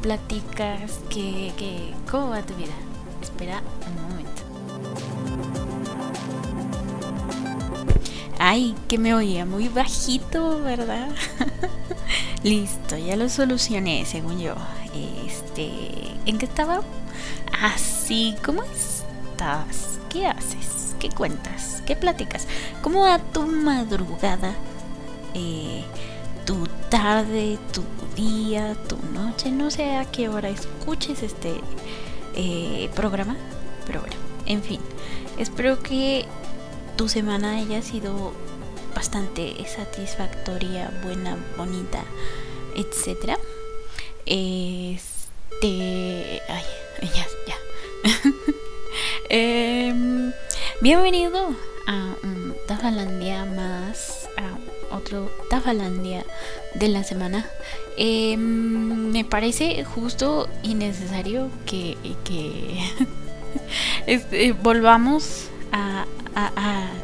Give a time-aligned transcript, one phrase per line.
[0.00, 1.00] platicas?
[1.08, 2.72] ¿Qué, qué, ¿Cómo va tu vida?
[3.22, 4.42] Espera un momento.
[8.38, 11.08] Ay, que me oía muy bajito, ¿verdad?
[12.42, 14.54] Listo, ya lo solucioné, según yo.
[15.26, 15.70] Este,
[16.24, 16.80] ¿en qué estaba?
[17.60, 19.98] Así, ah, ¿cómo estás?
[20.08, 20.96] ¿Qué haces?
[20.98, 21.82] ¿Qué cuentas?
[21.86, 22.46] ¿Qué platicas?
[22.82, 24.54] ¿Cómo va tu madrugada?
[25.34, 25.84] Eh,
[26.46, 27.82] tu tarde, tu
[28.88, 31.54] tu noche, no sé a qué hora escuches este
[32.34, 33.36] eh, programa,
[33.86, 34.80] pero bueno, en fin,
[35.38, 36.26] espero que
[36.96, 38.32] tu semana haya sido
[38.94, 42.02] bastante satisfactoria, buena, bonita,
[42.76, 43.38] etcétera.
[44.26, 45.02] Este,
[46.48, 46.64] ay,
[47.02, 47.56] ya, ya.
[49.30, 50.32] Em,
[50.82, 51.54] bienvenido
[51.86, 54.19] a un Tafalandia más,
[54.90, 56.24] otro Tafalandia
[56.74, 57.46] de la semana.
[57.96, 62.78] Em, me parece justo y necesario que, que
[64.06, 66.06] este, volvamos a,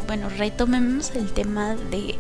[0.06, 2.16] bueno, retomemos el tema de,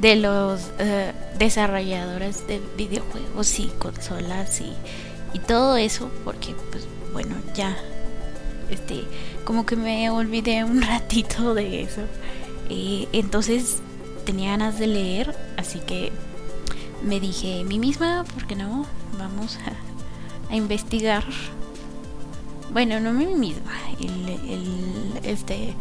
[0.00, 4.72] de los eh, desarrolladores de videojuegos y consolas y,
[5.32, 7.76] y todo eso, porque pues bueno, ya
[8.70, 9.04] este
[9.44, 12.02] como que me olvidé un ratito de eso.
[12.68, 13.80] y entonces
[14.24, 16.12] tenía ganas de leer, así que
[17.02, 18.86] me dije a mí misma, ¿por qué no?
[19.18, 21.24] Vamos a, investigar.
[22.72, 25.74] Bueno, no a mí misma, el, este,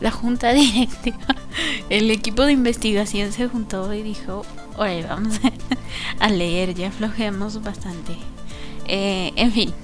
[0.00, 1.36] la junta directiva,
[1.88, 4.42] el equipo de investigación se juntó y dijo,
[4.76, 5.40] oye, vamos
[6.20, 8.16] a leer, ya flojeamos bastante.
[8.86, 9.74] Eh, en fin,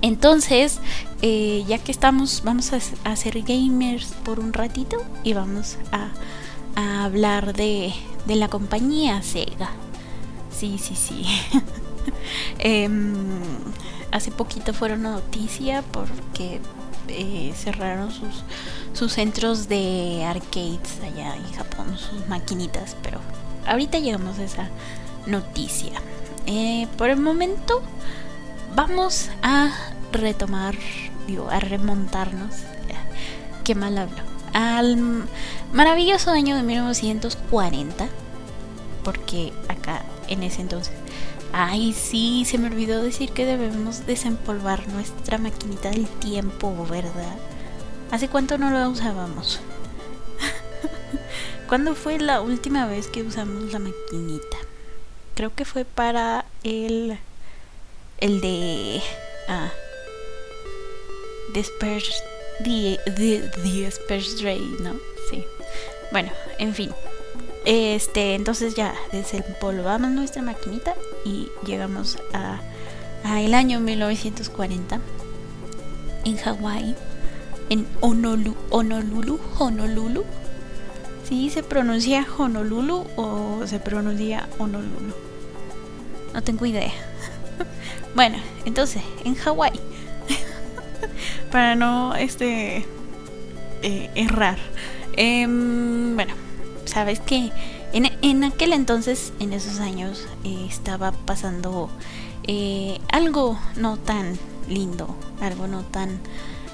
[0.00, 0.78] entonces,
[1.22, 6.10] eh, ya que estamos, vamos a, ser gamers por un ratito y vamos a,
[6.78, 7.92] hablar de,
[8.26, 9.70] la compañía Sega.
[10.50, 11.24] Sí, sí, sí.
[12.58, 13.40] Em,
[14.10, 16.60] hace poquito fueron noticia porque
[17.08, 18.44] eh, cerraron sus,
[18.94, 23.20] sus centros de arcades allá en Japón, sus maquinitas, pero
[23.66, 24.68] ahorita llegamos a esa
[25.26, 25.92] noticia.
[26.46, 27.82] Eh, por el momento
[28.74, 29.70] vamos a
[30.12, 30.74] retomar,
[31.26, 32.54] digo, a remontarnos,
[33.64, 34.22] qué mal hablo,
[34.52, 34.96] al
[35.72, 38.08] maravilloso año de 1940,
[39.04, 40.92] porque acá en ese entonces,
[41.52, 47.36] ay sí, se me olvidó decir que debemos desempolvar nuestra maquinita del tiempo, ¿verdad?
[48.10, 49.60] ¿Hace cuánto no la usábamos?
[51.68, 54.56] ¿Cuándo fue la última vez que usamos la maquinita?
[55.34, 57.18] Creo que fue para el
[58.20, 59.00] el de
[59.48, 59.70] ah,
[61.54, 62.22] Disperse
[62.64, 63.90] the, the,
[64.42, 64.94] Ray, ¿no?
[65.30, 65.44] Sí.
[66.12, 66.90] Bueno, en fin.
[67.64, 72.60] Este, entonces ya desempolvamos nuestra maquinita y llegamos a,
[73.24, 75.00] a el año 1940
[76.24, 76.94] en Hawái,
[77.68, 80.24] en Honolulu, Honolulu, Honolulu.
[81.28, 85.14] ¿Sí se pronuncia Honolulu o se pronuncia Honolulu?
[86.32, 86.92] No tengo idea.
[88.14, 89.78] Bueno, entonces, en Hawái,
[91.50, 92.86] para no este
[93.82, 94.58] eh, errar.
[95.16, 96.34] Em, bueno,
[96.84, 97.50] sabes que
[97.92, 101.88] en, aquel entonces, en esos años, eh, estaba pasando
[102.44, 106.20] eh, algo no tan lindo, algo no tan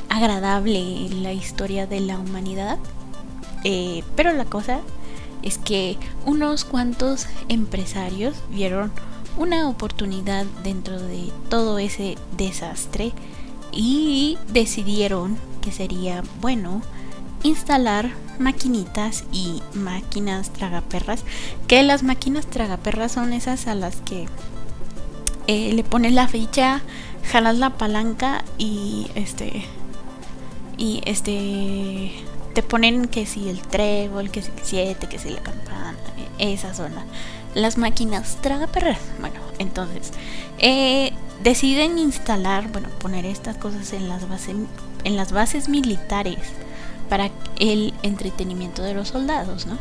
[0.09, 2.79] agradable en la historia de la humanidad.
[4.17, 4.81] pero la cosa
[5.43, 8.93] es que unos cuantos empresarios vieron
[9.37, 13.13] una oportunidad dentro de todo ese desastre
[13.75, 16.83] y decidieron que sería bueno
[17.43, 21.25] instalar maquinitas y máquinas tragaperras
[21.67, 24.27] que las máquinas tragaperras son esas a las que
[25.47, 26.83] eh, le pones la ficha
[27.31, 29.65] jalas la palanca y este
[30.77, 32.13] y este
[32.55, 35.75] te ponen que si el trébol que si el 7 que si la campana
[36.39, 37.05] esa zona
[37.55, 38.99] las máquinas tragaperras.
[39.21, 40.13] Bueno, entonces
[40.59, 41.13] eh,
[41.43, 44.57] deciden instalar, bueno, poner estas cosas en las bases,
[45.05, 46.39] en las bases militares
[47.09, 49.79] para el entretenimiento de los soldados, ¿no?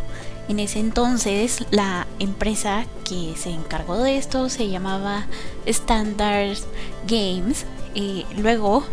[0.50, 5.26] En ese entonces la empresa que se encargó de esto se llamaba
[5.66, 6.58] Standard
[7.08, 7.66] Games.
[7.96, 8.84] Y luego,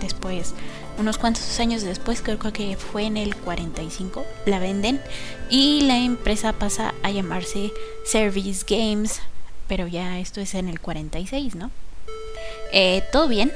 [0.00, 0.54] después
[1.00, 5.00] unos cuantos años después, creo que fue en el 45, la venden
[5.48, 7.72] y la empresa pasa a llamarse
[8.04, 9.20] Service Games,
[9.70, 11.70] pero ya esto es en el 46, ¿no?
[12.72, 13.52] Eh, todo bien,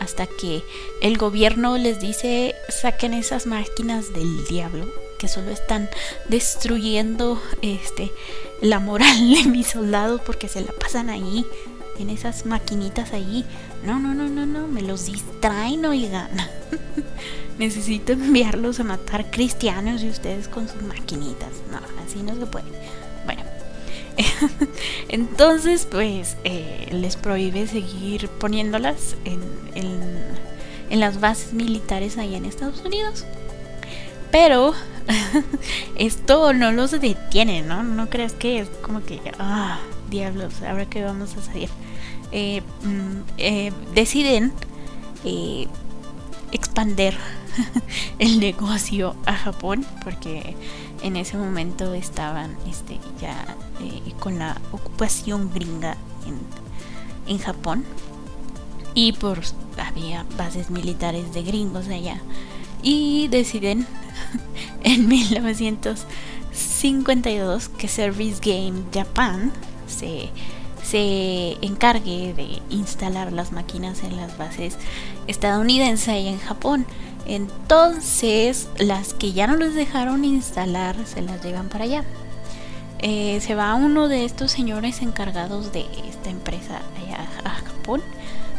[0.00, 0.62] hasta que
[1.02, 5.90] el gobierno les dice saquen esas máquinas del diablo que solo están
[6.30, 8.10] destruyendo este
[8.62, 11.44] la moral de mis soldados porque se la pasan ahí
[11.98, 13.44] en esas maquinitas ahí.
[13.84, 16.30] No, no, no, no, no, me los distraen, oigan.
[17.58, 21.52] Necesito enviarlos a matar cristianos y ustedes con sus maquinitas.
[21.70, 22.64] No, así no se puede.
[25.08, 29.40] Entonces pues eh, les prohíbe seguir poniéndolas en,
[30.90, 33.24] las bases militares ahí en Estados Unidos.
[34.32, 34.74] Pero
[35.96, 37.82] esto no los detiene, ¿no?
[37.82, 39.78] No creas que es como que, ah,
[40.10, 41.68] diablos, ahora que vamos a salir.
[42.32, 44.52] Eh, mm, eh, deciden
[46.52, 47.16] expander
[48.18, 50.56] el negocio a Japón porque
[51.02, 53.56] en ese momento estaban este, ya
[54.18, 55.96] con la ocupación gringa
[56.26, 56.38] en,
[57.26, 57.84] en Japón
[58.94, 59.40] y por
[59.78, 62.20] había bases militares de gringos allá
[62.82, 63.86] y deciden
[64.82, 69.52] en 1952 que Service Game Japan
[69.86, 70.30] se,
[70.82, 74.76] se encargue de instalar las máquinas en las bases
[75.26, 76.86] estadounidenses y en Japón.
[77.26, 82.04] Entonces, las que ya no les dejaron instalar se las llevan para allá.
[83.02, 88.02] Eh, se va uno de estos señores encargados de esta empresa allá a Japón,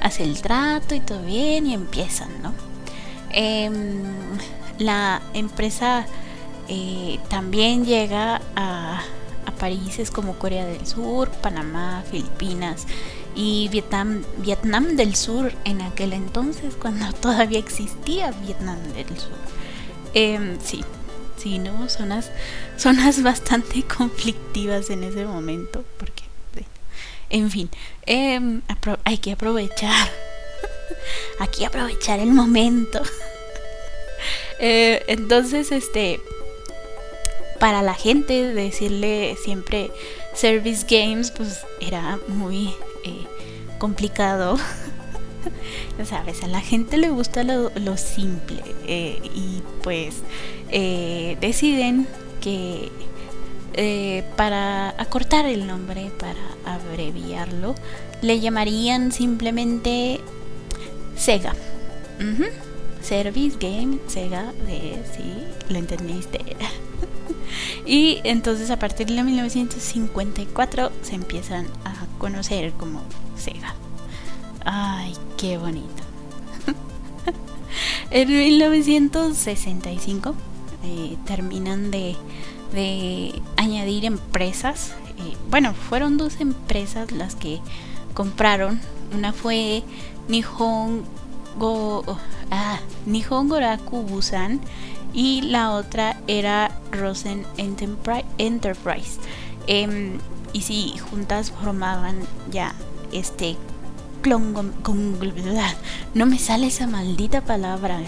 [0.02, 2.54] hace el trato y todo bien y empiezan, ¿no?
[3.30, 4.02] Em,
[4.80, 6.08] la empresa
[6.68, 9.02] eh, también llega a,
[9.60, 12.88] países como Corea del Sur, Panamá, Filipinas
[13.36, 19.38] y Vietnam, Vietnam del Sur en aquel entonces cuando todavía existía Vietnam del Sur.
[20.16, 20.84] Em, sí,
[21.42, 21.90] sí, ¿no?
[21.90, 22.32] Zonas,
[22.78, 26.24] zonas bastante conflictivas en ese momento porque,
[27.30, 27.70] en fin,
[28.06, 28.62] em,
[29.04, 30.10] hay que aprovechar,
[31.40, 33.02] aquí aprovechar el momento.
[34.64, 36.22] Eh, entonces, este,
[37.60, 39.90] para la gente decirle siempre
[40.36, 42.68] service games, pues era muy
[43.04, 43.26] eh,
[43.80, 44.58] complicado.
[46.06, 50.16] Sabes, a la gente le gusta lo, simple eh, y pues
[50.72, 52.08] deciden
[52.40, 52.90] que
[54.36, 57.76] para acortar el nombre, para abreviarlo,
[58.22, 60.22] le llamarían simplemente
[61.16, 61.54] Sega.
[63.02, 65.34] Service Game Sega de sí,
[65.70, 66.40] lo entendiste.
[67.86, 73.02] y entonces a partir de 1954 se empiezan a conocer como
[73.36, 73.74] Sega.
[74.66, 76.04] Ay, qué bonito.
[78.12, 80.36] en 1965
[81.26, 82.16] terminan de,
[82.74, 84.94] de, añadir empresas.
[85.18, 87.60] Eh, bueno, fueron dos empresas las que
[88.14, 88.80] compraron.
[89.14, 89.84] Una fue
[90.28, 91.04] Nihon
[91.58, 92.04] Go,
[92.50, 94.62] ah, Goraku Busan
[95.14, 99.20] y la otra era Rosen Enterprise.
[99.68, 100.18] Em,
[100.54, 102.20] y si juntas formaban
[102.52, 102.74] ya
[103.12, 103.58] este
[106.14, 108.00] no me sale esa maldita palabra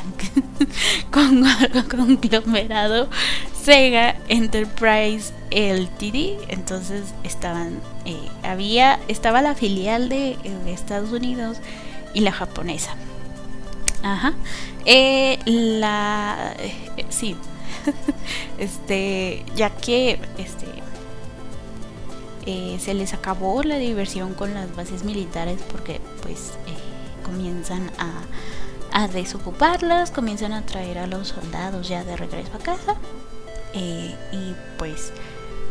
[1.89, 3.10] conglomerado
[3.63, 11.58] Sega Enterprise Ltd entonces estaban eh, había estaba la filial de Estados Unidos
[12.13, 12.96] y la japonesa
[14.03, 14.34] Ajá.
[14.86, 16.55] Eh, la.
[16.60, 17.36] Eh, sí.
[18.58, 19.46] este.
[19.55, 20.20] Ya que.
[20.38, 20.67] Este.
[22.45, 26.51] Eh, se les acabó la diversión con las bases militares porque pues
[27.23, 32.97] comienzan a, a, desocuparlas, comienzan a traer a los soldados ya de regreso a casa
[33.73, 34.13] y
[34.77, 35.13] pues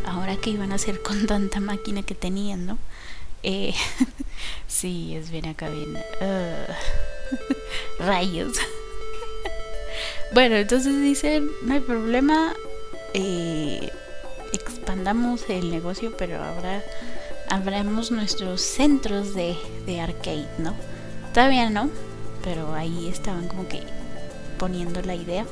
[0.06, 2.78] ahora que iban a hacer con tanta máquina que tenían, ¿no?
[4.68, 5.98] sí, es bien acá bien.
[7.98, 8.56] Rayos.
[10.32, 12.54] bueno, entonces dicen, no hay problema,
[13.14, 13.90] eh,
[14.52, 16.82] expandamos el negocio, pero ahora
[17.48, 19.56] abramos nuestros centros de,
[19.86, 20.74] de arcade, ¿no?
[21.34, 21.90] Todavía no,
[22.42, 23.82] pero ahí estaban como que
[24.58, 25.46] poniendo la idea.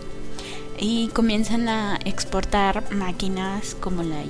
[0.79, 4.23] Y comienzan a exportar máquinas como la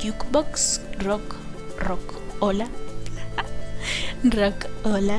[0.00, 1.34] Jukebox Rock
[1.80, 2.68] Rock Hola.
[4.24, 5.18] rock Hola.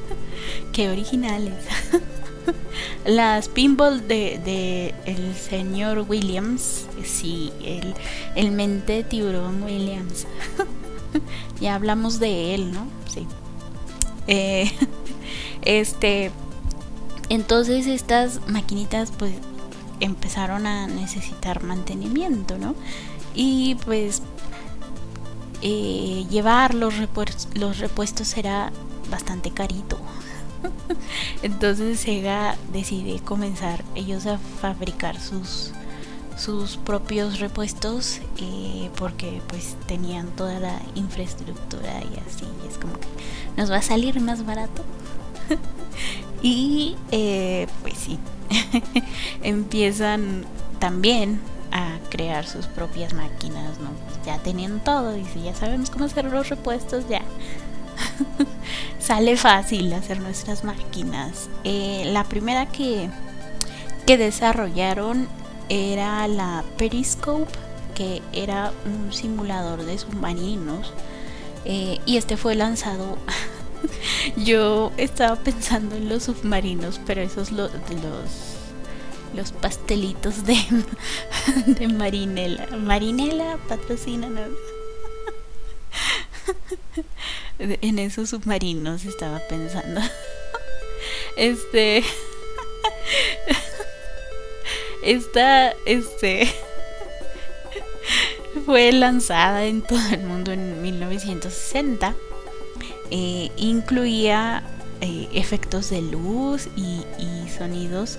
[0.72, 1.54] Qué originales.
[3.04, 6.86] Las pinball de, el señor Williams.
[7.04, 7.94] Sí, el,
[8.36, 10.26] el mente tiburón Williams.
[11.60, 12.86] ya hablamos de él, ¿no?
[13.06, 13.26] Sí.
[14.26, 14.70] Eh,
[15.62, 16.30] este.
[17.28, 19.32] Entonces estas maquinitas pues
[20.00, 22.74] empezaron a necesitar mantenimiento, ¿no?
[23.34, 24.22] Y pues
[25.62, 26.94] eh, llevar los,
[27.54, 28.72] los repuestos era
[29.10, 29.98] bastante carito.
[31.42, 35.72] Entonces Sega decide comenzar ellos a fabricar sus,
[36.36, 43.08] sus propios repuestos eh, porque pues tenían toda la infraestructura y así es como que
[43.56, 44.84] nos va a salir más barato.
[46.42, 48.18] Y eh, pues sí
[49.42, 50.46] empiezan
[50.78, 51.38] también
[51.72, 56.06] a crear sus propias máquinas no pues ya tenían todo y si ya sabemos cómo
[56.06, 57.22] hacer los repuestos ya
[58.98, 63.08] sale fácil hacer nuestras máquinas eh, la primera que
[64.06, 65.28] que desarrollaron
[65.68, 67.50] era la Periscope,
[67.94, 70.92] que era un simulador de submarinos.
[71.64, 73.18] Eh, y este fue lanzado.
[74.36, 77.70] Yo estaba pensando en los submarinos, pero esos los
[79.32, 80.58] los pastelitos de,
[81.66, 82.66] de Marinela.
[82.76, 84.50] Marinela, patrocínanos.
[87.60, 90.00] En esos submarinos estaba pensando.
[91.36, 92.02] Este.
[95.02, 96.52] Esta, este,
[98.66, 102.14] fue lanzada en todo el mundo en 1960.
[103.10, 104.62] Eh, incluía
[105.00, 107.04] eh, efectos de luz y,
[107.58, 108.18] sonidos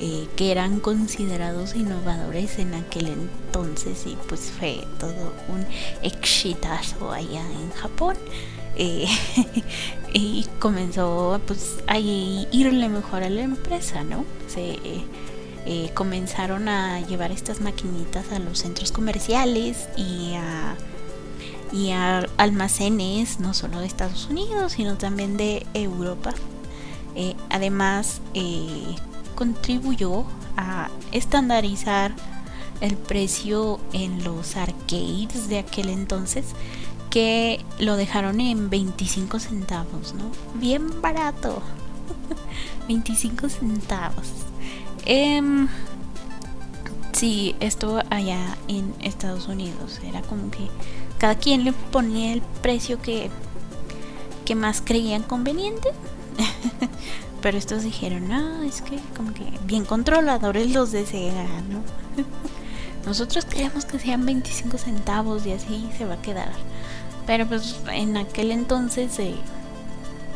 [0.00, 5.66] eh, que eran considerados innovadores en aquel entonces y pues fue todo un
[6.02, 8.16] exitazo allá en Japón.
[10.12, 14.24] y comenzó pues a irle mejor a la empresa, ¿no?
[14.48, 14.78] Se,
[15.68, 20.76] eh, comenzaron a llevar estas maquinitas a los centros comerciales y a,
[21.72, 26.34] y a almacenes no solo de Estados Unidos sino también de Europa.
[27.16, 28.94] Eh, además eh,
[29.34, 30.24] contribuyó
[30.56, 32.14] a estandarizar
[32.80, 36.44] el precio en los arcades de aquel entonces
[37.16, 40.30] que lo dejaron en 25 centavos, ¿no?
[40.60, 41.62] Bien barato.
[42.88, 44.26] 25 centavos.
[45.06, 45.40] Eh,
[47.12, 49.98] sí, esto allá en Estados Unidos.
[50.04, 50.68] Era como que
[51.16, 53.30] cada quien le ponía el precio que,
[54.44, 55.92] que más creían conveniente.
[57.40, 61.80] Pero estos dijeron, no, es que como que bien controladores los de Sega, ¿no?
[63.06, 66.52] Nosotros queremos que sean 25 centavos y así se va a quedar.
[67.26, 69.34] Pero pues en aquel entonces eh,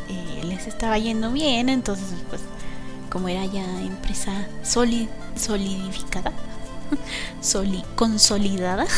[0.09, 2.41] eh, les estaba yendo bien, entonces pues
[3.11, 6.33] como era ya empresa solidificada,
[7.97, 8.87] consolidada.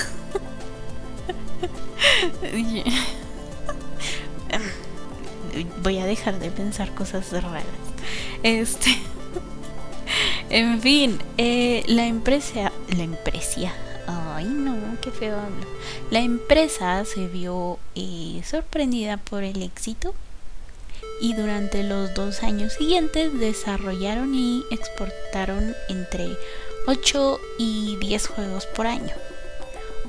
[5.83, 7.65] Voy a dejar de pensar cosas raras.
[8.43, 8.97] Este.
[10.51, 12.73] En fin, eh, la empresa.
[12.97, 13.73] La empresa.
[14.35, 15.67] Ay, no, qué feo hablo.
[16.11, 20.15] La empresa se vio eh, sorprendida por el éxito
[21.21, 26.37] y durante los dos años siguientes desarrollaron y exportaron entre
[26.87, 29.15] 8 y 10 juegos por año.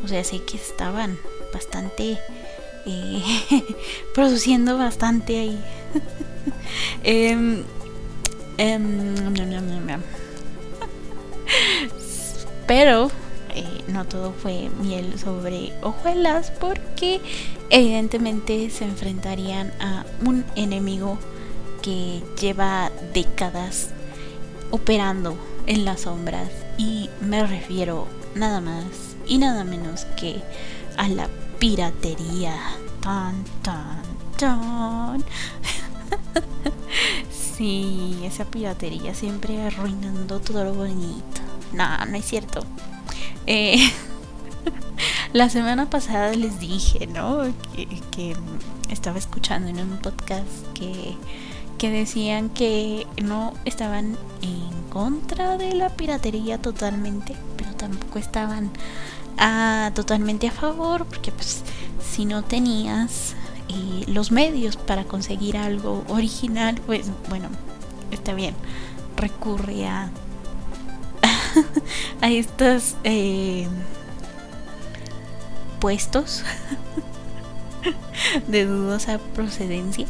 [0.04, 1.18] O sea, sé que estaban
[1.54, 2.20] bastante
[2.86, 3.24] eh,
[4.14, 5.64] produciendo bastante ahí.
[7.04, 7.64] eh,
[12.68, 13.12] pero
[13.54, 17.22] eh, no todo fue miel sobre hojuelas porque
[17.70, 21.18] evidentemente se enfrentarían a un enemigo
[21.82, 23.90] que lleva décadas
[24.72, 28.86] operando en las sombras y me refiero nada más
[29.28, 30.42] y nada menos que
[30.98, 31.30] a la
[31.60, 32.56] piratería.
[33.02, 34.02] Tan, tan,
[34.38, 35.24] tan.
[37.32, 41.42] sí, esa piratería siempre arruinando todo lo bonito.
[41.74, 42.64] No, no es cierto.
[43.48, 43.78] Eh,
[45.34, 47.44] la semana pasada les dije, ¿no?
[48.12, 48.36] Que,
[48.90, 51.16] estaba escuchando en un podcast que,
[51.80, 58.70] que decían que no estaban en contra de la piratería totalmente, pero tampoco estaban
[59.38, 61.64] a, totalmente a favor, porque pues
[62.00, 63.34] si no tenías
[63.70, 67.50] eh, los medios para conseguir algo original, pues bueno,
[68.12, 68.54] está bien,
[69.18, 70.12] recurre a
[72.22, 73.68] a estos eh,
[75.80, 76.44] puestos
[78.48, 80.08] de dudosa procedencia.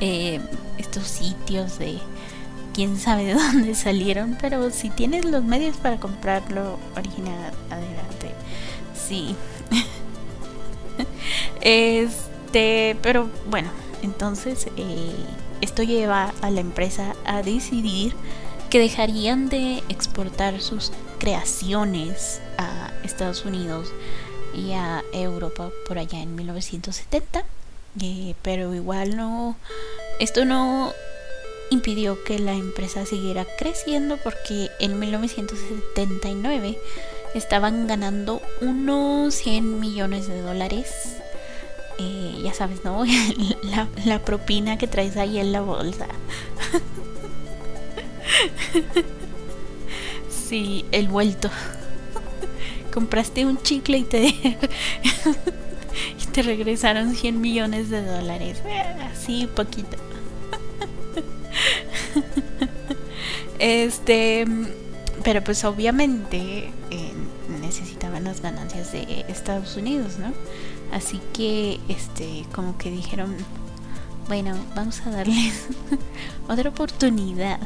[0.00, 0.40] Eh,
[0.78, 1.98] estos sitios de
[2.74, 8.32] quién sabe de dónde salieron, pero si tienes los medios para comprarlo original, adelante.
[8.94, 9.34] Sí.
[11.60, 13.70] este, pero bueno,
[14.02, 15.14] entonces eh,
[15.60, 18.14] esto lleva a la empresa a decidir
[18.76, 23.90] que dejarían de exportar sus creaciones a Estados Unidos
[24.54, 27.42] y a Europa por allá en 1970.
[28.02, 29.56] Eh, pero igual no,
[30.20, 30.92] esto no
[31.70, 36.78] impidió que la empresa siguiera creciendo porque en 1979
[37.34, 41.16] estaban ganando unos 100 millones de dólares.
[41.96, 43.06] Eh, ya sabes, ¿no?
[43.62, 46.08] la, la propina que traes ahí en la bolsa.
[50.48, 51.50] sí, el vuelto.
[52.92, 54.56] Compraste un chicle y te, y
[56.32, 58.62] te regresaron 100 millones de dólares.
[59.12, 59.96] Así, poquito.
[63.58, 64.44] Este,
[65.24, 67.12] pero pues obviamente eh,
[67.60, 70.32] necesitaban las ganancias de Estados Unidos, ¿no?
[70.92, 73.34] Así que, este, como que dijeron,
[74.28, 75.66] bueno, vamos a darles
[76.48, 77.60] otra oportunidad.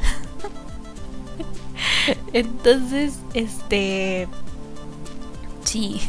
[2.33, 4.27] Entonces, este,
[5.63, 6.01] sí.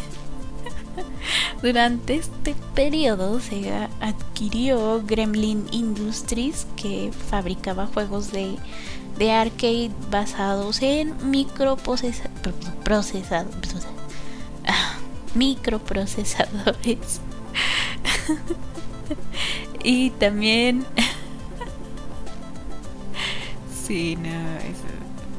[1.62, 8.56] Durante este periodo se adquirió Gremlin Industries que fabricaba juegos de,
[9.18, 12.22] de arcade basados en microprocesadores.
[14.66, 14.96] Ah,
[15.34, 17.20] microprocesadores.
[19.82, 20.84] Y también...
[23.86, 24.84] sí, no, eso...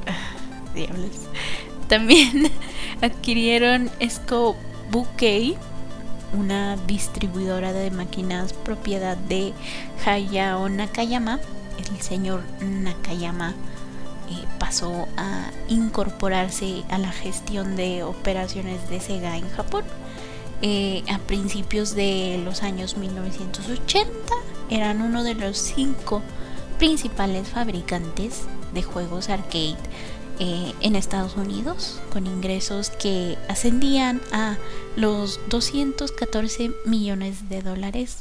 [0.75, 1.27] Diablos.
[1.87, 2.51] También
[3.01, 4.59] adquirieron Scope
[4.91, 5.55] Bouquet,
[6.33, 9.53] una distribuidora de máquinas propiedad de
[10.05, 11.39] Hayao Nakayama.
[11.77, 13.51] El señor Nakayama
[14.29, 19.83] eh, pasó a incorporarse a la gestión de operaciones de Sega en Japón.
[20.65, 24.09] Eh, a principios de los años 1980
[24.69, 26.21] eran uno de los cinco
[26.79, 29.75] principales fabricantes de juegos arcade
[30.39, 34.57] eh, en Estados Unidos con ingresos que ascendían a
[34.95, 38.19] los 214 millones de dólares.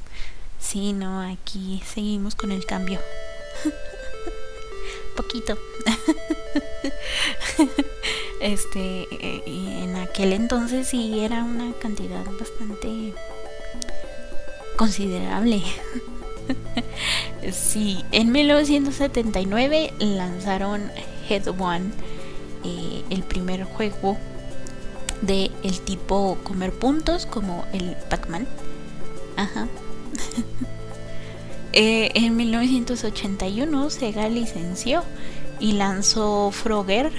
[0.59, 2.99] Si no, aquí seguimos con el cambio.
[5.17, 5.57] Poquito.
[8.43, 13.15] este, eh, en aquel entonces sí era una cantidad bastante
[14.77, 15.63] considerable.
[17.53, 20.91] sí, en 1979 lanzaron
[21.29, 21.91] Head One,
[22.65, 24.19] eh, el primer juego
[25.21, 28.47] de el tipo comer puntos como el Pac-Man.
[29.37, 29.69] Ajá.
[31.75, 35.05] Eh, en 1981 Sega licenció
[35.59, 37.11] y lanzó Frogger,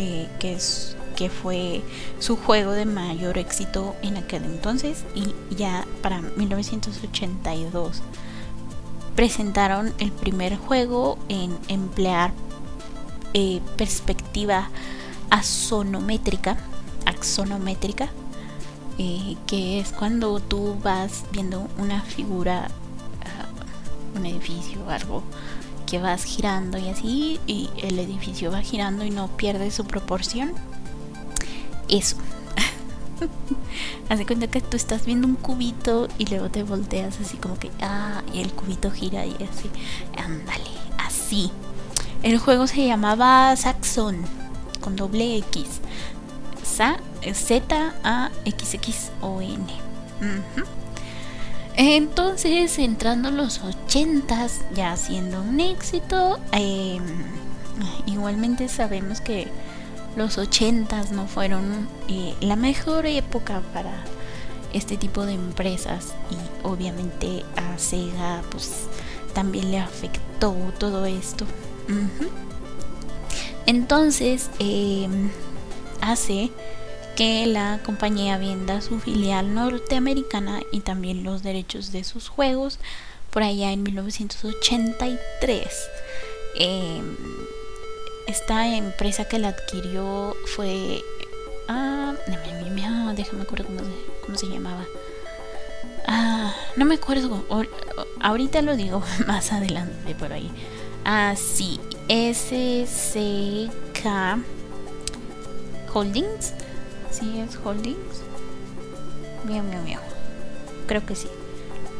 [0.00, 1.82] eh, que es que fue
[2.20, 8.02] su juego de mayor éxito en aquel entonces y ya para 1982
[9.16, 12.32] presentaron el primer juego en emplear
[13.34, 14.70] eh, perspectiva
[15.30, 16.56] axonométrica,
[17.04, 18.10] axonométrica,
[18.98, 22.68] eh, que es cuando tú vas viendo una figura,
[24.14, 25.24] uh, un edificio algo
[25.88, 30.52] que vas girando y así, y el edificio va girando y no pierde su proporción.
[31.88, 32.16] Eso.
[34.10, 37.58] Haz de cuenta que tú estás viendo un cubito y luego te volteas así como
[37.58, 39.70] que, ah, y el cubito gira y así.
[40.16, 41.50] Ándale, así.
[42.22, 44.26] El juego se llamaba Saxon
[44.80, 45.80] con doble X.
[47.32, 47.66] Z-A-X-X-O-N.
[51.80, 57.04] Entonces, entrando los 80 ya siendo un éxito, em,
[58.04, 59.46] igualmente sabemos que
[60.16, 63.92] los 80 no fueron eh, la mejor época para
[64.72, 68.88] este tipo de empresas y obviamente a Sega pues
[69.32, 71.46] también le afectó todo esto.
[73.66, 75.30] Entonces, em,
[76.00, 76.50] hace
[77.18, 82.78] que la compañía venda su filial norteamericana y también los derechos de sus juegos
[83.30, 85.66] por allá en 1983.
[86.54, 87.16] Em,
[88.28, 91.02] esta empresa que la adquirió fue...
[91.66, 92.14] Ah,
[93.16, 93.80] déjame acuerdo cómo,
[94.24, 94.86] cómo se llamaba.
[96.06, 97.44] Ah, no me acuerdo.
[98.20, 100.52] Ahorita lo digo más adelante por ahí.
[101.04, 101.80] Ah, sí.
[102.08, 102.46] SCK
[105.92, 106.54] Holdings.
[107.10, 108.22] Sí, es Holdings.
[109.44, 109.98] Bien, bien, bien.
[110.86, 111.28] Creo que sí.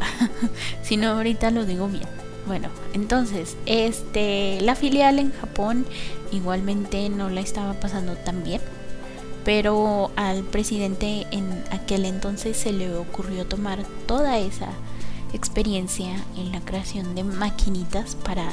[0.82, 2.08] si no, ahorita lo digo bien.
[2.46, 5.84] Bueno, entonces, este, la filial en Japón
[6.32, 8.62] igualmente no la estaba pasando tan bien,
[9.44, 14.68] pero al presidente en aquel entonces se le ocurrió tomar toda esa
[15.34, 18.48] experiencia en la creación de maquinitas para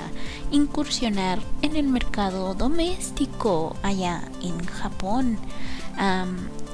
[0.52, 5.38] incursionar en el mercado doméstico allá en Japón.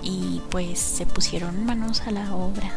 [0.01, 2.71] Y pues se pusieron manos a la obra.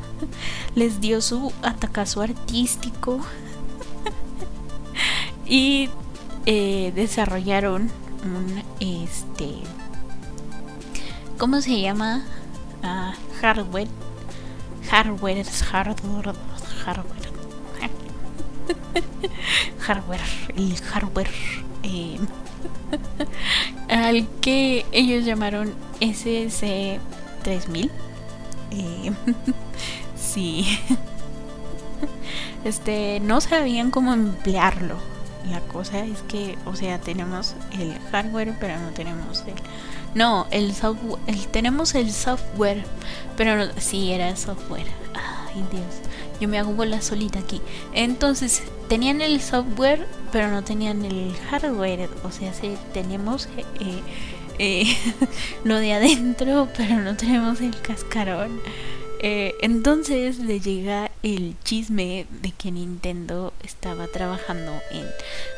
[0.74, 3.20] Les dio su atacazo artístico.
[5.46, 5.90] y
[6.46, 7.90] eh, desarrollaron
[8.24, 9.62] un este
[11.38, 12.24] ¿cómo se llama?
[12.82, 13.88] Ah, hardware
[14.88, 16.34] hardware hardware
[16.84, 17.32] hardware
[19.80, 20.20] hardware
[20.56, 21.30] el hardware
[21.82, 22.18] eh,
[23.88, 27.00] al que ellos llamaron SC
[27.42, 27.90] 3000
[28.72, 29.12] eh,
[30.16, 30.78] sí.
[32.64, 34.96] Este no sabían cómo emplearlo.
[35.50, 39.54] La cosa es que o sea tenemos el hardware pero no tenemos el
[40.14, 41.18] no el software
[41.50, 42.84] tenemos el software
[43.36, 44.86] pero no, sí era software.
[45.14, 46.11] Ay dios
[46.42, 47.60] yo me hago bola solita aquí
[47.94, 54.02] entonces tenían el software pero no tenían el hardware o sea sí, tenemos eh,
[54.58, 54.96] eh,
[55.64, 58.60] lo de adentro pero no tenemos el cascarón
[59.20, 65.06] eh, entonces le llega el chisme de que Nintendo estaba trabajando en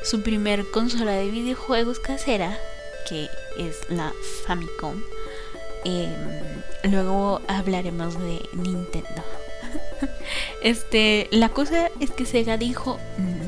[0.04, 2.58] su primer consola de videojuegos casera,
[3.08, 3.26] que
[3.58, 4.12] es la
[4.46, 5.00] Famicom.
[5.86, 6.12] Em,
[6.90, 9.24] luego hablaremos de Nintendo.
[10.62, 12.98] Este, la cosa es que Sega dijo,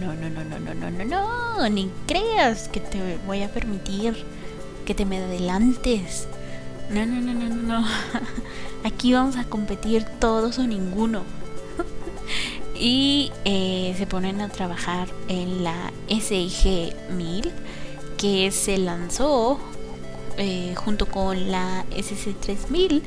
[0.00, 4.24] no, no, no, no, no, no, no, no, ni creas que te voy a permitir
[4.84, 6.28] que te me adelantes.
[6.90, 7.86] No, no, no, no, no.
[8.84, 11.24] Aquí vamos a competir todos o ninguno.
[12.74, 17.52] y eh, se ponen a trabajar en la SIG 1000
[18.16, 19.58] que se lanzó
[20.38, 23.02] eh, junto con la SC 3000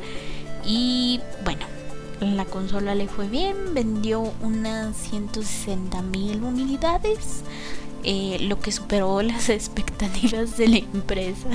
[0.66, 1.79] y bueno
[2.20, 7.44] la consola le fue bien vendió unas 160 mil unidades
[8.04, 11.50] eh, lo que superó las expectativas de la empresa.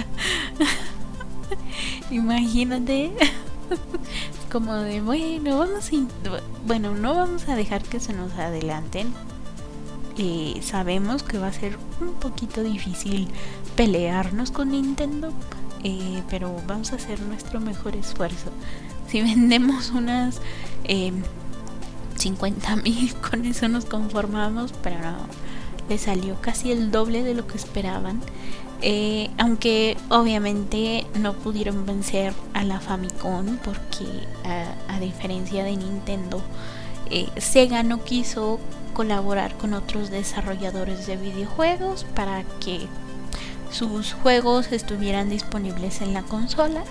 [2.10, 3.12] Imagínate.
[4.52, 5.96] Como de bueno vamos a
[6.64, 9.12] bueno no vamos a dejar que se nos adelanten
[10.16, 13.26] eh, sabemos que va a ser un poquito difícil
[13.74, 15.32] pelearnos con Nintendo
[15.82, 18.52] eh, pero vamos a hacer nuestro mejor esfuerzo
[19.14, 20.40] si vendemos unas
[20.82, 21.12] eh,
[22.16, 25.28] 50 mil con eso nos conformamos pero no
[25.88, 28.20] le salió casi el doble de lo que esperaban
[28.82, 34.04] eh, aunque obviamente no pudieron vencer a la Famicom porque
[34.88, 36.42] a, diferencia de Nintendo,
[37.08, 38.58] eh, Sega no quiso
[38.94, 42.88] colaborar con otros desarrolladores de videojuegos para que
[43.70, 46.82] sus juegos estuvieran disponibles en la consola.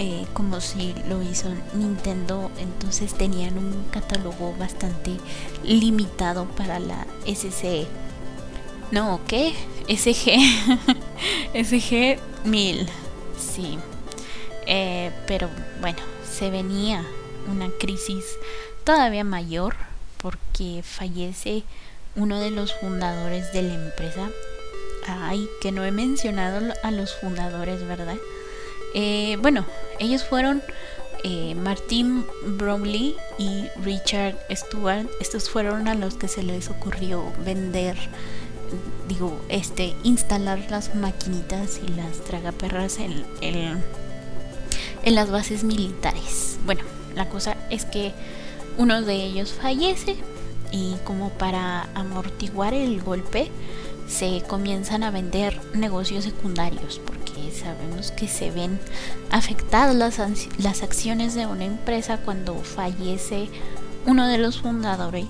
[0.00, 5.16] Eh, como si lo hizo Nintendo, entonces tenían un catálogo bastante
[5.62, 7.86] limitado para la SCE
[8.94, 9.54] no, ¿qué?
[9.88, 10.38] SG.
[11.52, 12.88] SG 1000.
[13.36, 13.78] Sí.
[14.66, 15.98] Eh, pero bueno,
[16.30, 17.04] se venía
[17.50, 18.24] una crisis
[18.84, 19.74] todavía mayor
[20.18, 21.64] porque fallece
[22.14, 24.30] uno de los fundadores de la empresa.
[25.06, 28.16] Ay, que no he mencionado a los fundadores, ¿verdad?
[28.94, 29.66] Eh, bueno,
[29.98, 30.62] ellos fueron
[31.24, 32.24] eh, Martin
[32.56, 35.06] Bromley y Richard Stewart.
[35.20, 37.96] Estos fueron a los que se les ocurrió vender
[39.08, 46.58] digo, este, instalar las maquinitas y las tragaperras en, en, las bases militares.
[46.64, 46.82] Bueno,
[47.14, 48.12] la cosa es que
[48.78, 50.16] uno de ellos fallece
[50.72, 53.50] y como para amortiguar el golpe
[54.08, 57.00] se comienzan a vender negocios secundarios
[57.54, 58.78] sabemos que se ven
[59.30, 59.94] afectadas
[60.58, 63.48] las, acciones de una empresa cuando fallece
[64.06, 65.28] uno de los fundadores.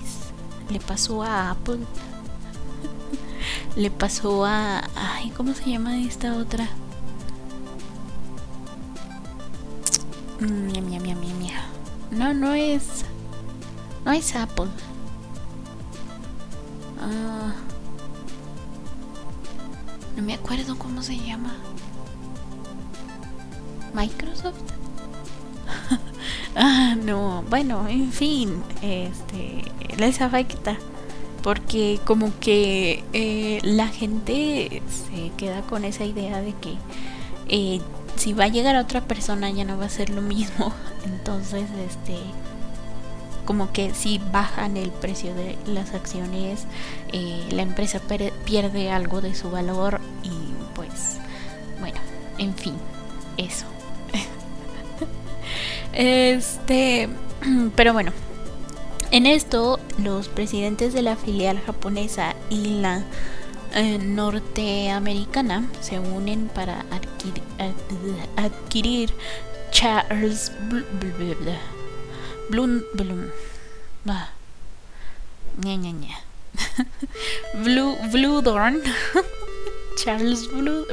[0.69, 1.79] Le pasó a Apple
[3.75, 4.83] le pasó a...
[4.95, 6.67] Ay, ¿cómo se llama esta otra?
[10.39, 11.65] Mia, mia, mia, mia,
[12.11, 13.05] No, no es...
[14.05, 14.69] No es Apple.
[17.01, 17.53] Ah,
[20.15, 21.55] no me acuerdo cómo se llama.
[23.95, 24.55] Microsoft.
[26.55, 27.43] ah, no.
[27.49, 28.61] Bueno, en fin.
[28.81, 29.63] Este.
[29.97, 30.77] Les afecta
[31.45, 36.73] porque como que eh, la gente se queda con esa idea de que
[37.47, 37.81] eh,
[38.15, 40.73] si va a llegar otra persona ya no va a ser lo mismo
[41.05, 42.17] entonces este
[43.45, 46.65] como que si bajan el precio de las acciones
[47.13, 48.01] eh, la empresa
[48.45, 50.31] pierde algo de su valor y
[50.73, 51.17] pues
[51.79, 51.99] bueno
[52.39, 52.73] en fin
[53.37, 53.67] eso
[55.95, 57.09] este
[57.75, 58.11] pero bueno
[59.11, 63.01] en esto, los presidentes de la filial japonesa y la
[63.73, 66.83] eh, norteamericana se unen para
[68.35, 69.13] adquirir,
[69.71, 70.51] Charles
[72.49, 72.81] Bloom,
[77.53, 78.81] Blue, Blue Dorn.
[79.95, 80.85] Charles Blue,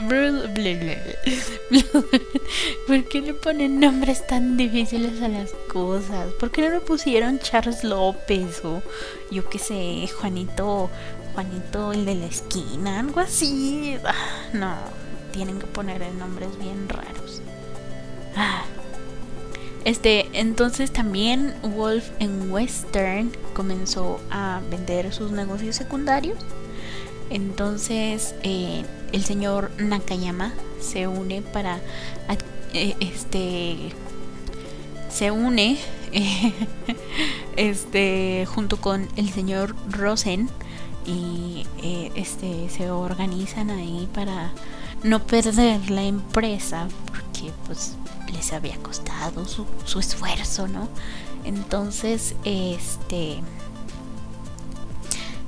[2.87, 6.33] ¿Por qué le ponen nombres tan difíciles a las cosas?
[6.35, 8.83] ¿Por qué no le pusieron Charles López o
[9.31, 10.89] yo qué sé, Juanito,
[11.35, 13.99] Juanito el de la esquina, algo así?
[14.05, 14.77] Ah, no,
[15.33, 17.43] tienen que poner nombres bien raros.
[18.37, 18.65] Ah.
[19.85, 26.39] Este, entonces también Wolf en Western comenzó a vender sus negocios secundarios
[27.33, 31.81] entonces eh, el señor Nakayama se une para
[32.75, 33.93] eh, este
[35.11, 35.79] se une
[37.57, 40.51] este junto con el señor Rosen
[41.07, 44.53] y eh, este se organizan ahí para
[45.03, 47.95] no perder la empresa porque pues
[48.33, 50.89] les había costado su, su esfuerzo no
[51.45, 53.41] entonces este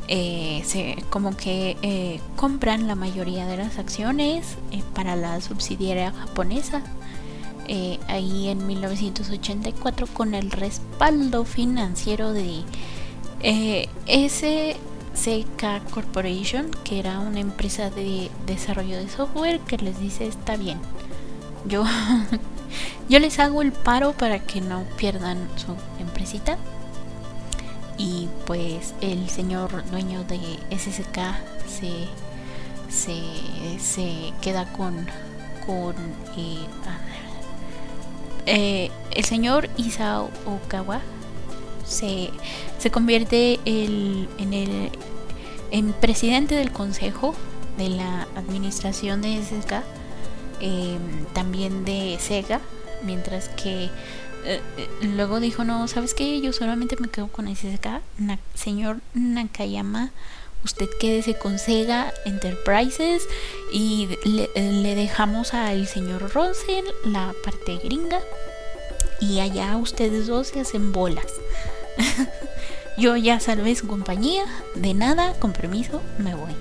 [0.09, 6.13] eh, se, como que eh, compran la mayoría de las acciones eh, para la subsidiaria
[6.13, 6.83] japonesa.
[8.09, 12.63] Ahí en 1984 con el respaldo financiero de
[14.07, 20.79] SCK Corporation que era una empresa de desarrollo de software que les dice está bien
[21.67, 21.85] yo
[23.09, 26.59] yo les hago el paro para que no pierdan su empresita
[27.99, 30.39] y pues el señor dueño de
[30.77, 31.19] SSK
[31.69, 33.29] se,
[33.79, 35.07] se, queda con,
[35.67, 35.95] con
[36.37, 36.67] eh,
[38.47, 41.01] eh, el señor Isao Okawa
[41.87, 42.31] se,
[42.79, 44.91] se convierte el, en el
[45.71, 47.35] en presidente del consejo
[47.77, 49.83] de la administración de SSK
[50.61, 52.61] em, también de Sega
[53.03, 53.91] mientras que
[54.45, 56.41] eh, eh, luego dijo, no, ¿sabes qué?
[56.41, 58.03] Yo solamente me quedo con SSK.
[58.55, 60.11] señor Nakayama,
[60.65, 63.27] usted quédese con Sega Enterprises
[63.73, 68.21] y le, dejamos al señor Rosen la parte gringa
[69.21, 71.27] y allá ustedes dos se hacen bolas.
[72.99, 76.53] Yo ya salvé su compañía, de nada, con permiso, me voy.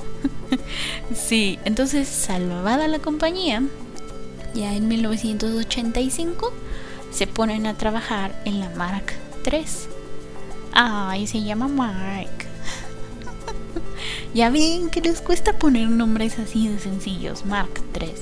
[1.14, 3.62] sí, entonces salvada la compañía,
[4.54, 6.52] ya en 1985
[7.10, 9.12] se ponen a trabajar en la Mark
[9.44, 9.64] III.
[10.72, 12.30] Ay, se llama Mark.
[14.34, 18.08] ya ven que les cuesta poner nombres así de sencillos, Mark III.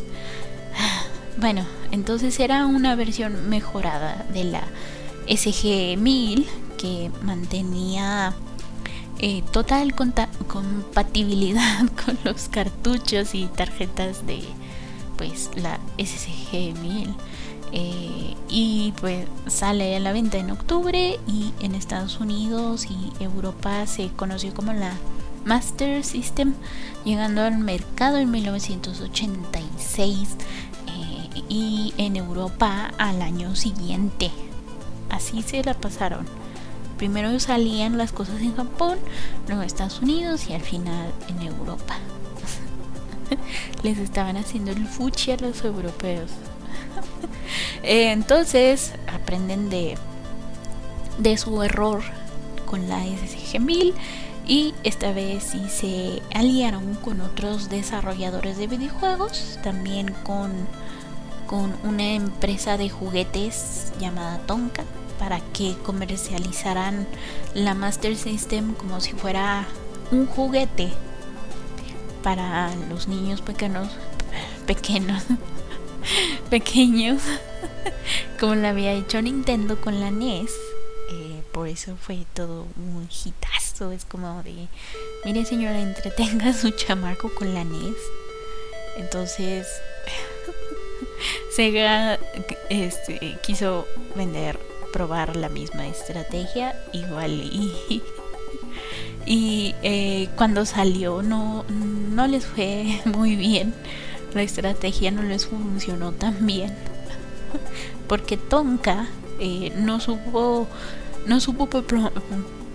[1.41, 4.65] Bueno, entonces era una versión mejorada de la
[5.29, 6.47] SG-1000
[6.79, 8.35] que mantenía
[9.21, 14.41] eh, total compatibilidad con los cartuchos y tarjetas de
[15.17, 17.15] pues la SG-1000
[17.73, 23.87] eh, y pues sale a la venta en octubre y en Estados Unidos y Europa
[23.87, 24.93] se conoció como la
[25.45, 26.55] Master System
[27.05, 30.29] llegando al mercado en 1986
[30.87, 34.31] eh, y en Europa al año siguiente.
[35.11, 36.27] Así se la pasaron.
[36.97, 38.99] Primero salían las cosas en Japón
[39.47, 41.97] luego Estados Unidos y al final en Europa.
[43.83, 46.31] Les estaban haciendo el fuchi a los europeos
[47.83, 49.97] eh, entonces aprenden de,
[51.19, 52.03] de su error
[52.67, 53.95] con la SSG-1000
[54.47, 60.51] y esta vez sí se aliaron con otros desarrolladores de videojuegos, también con,
[61.47, 64.85] con una empresa de juguetes llamada Tonka
[65.19, 67.07] para que comercializaran
[67.55, 69.67] la Master System como si fuera
[70.11, 70.91] un juguete
[72.23, 73.89] para los niños pequeños
[74.67, 75.25] pequeños
[76.51, 77.23] pequeños,
[78.41, 80.53] como lo había hecho Nintendo con la NES.
[81.11, 83.93] Eh, por eso fue todo un hitazo.
[83.93, 84.69] Es como de,
[85.25, 87.97] mire señora, entretenga su chamaco con la NES.
[88.97, 89.67] Entonces,
[91.55, 92.19] Sega
[92.69, 94.59] este, quiso vender,
[94.93, 98.03] probar la misma estrategia, igual y...
[99.31, 103.75] Y eh, cuando salió no, no les fue muy bien
[104.39, 106.73] la estrategia no les funcionó tan bien.
[108.07, 109.09] Porque Tonka
[109.41, 110.69] eh, no supo,
[111.27, 111.69] no supo,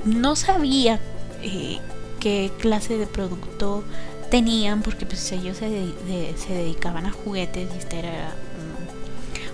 [0.04, 1.00] no sabía
[1.42, 1.80] eh,
[2.20, 3.84] qué clase de producto
[4.30, 5.94] tenían, porque pues ellos se,
[6.36, 8.36] se dedicaban a juguetes y esta era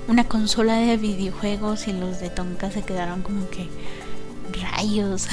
[0.08, 3.68] una consola de videojuegos y los de Tonka se quedaron como que
[4.60, 5.28] rayos.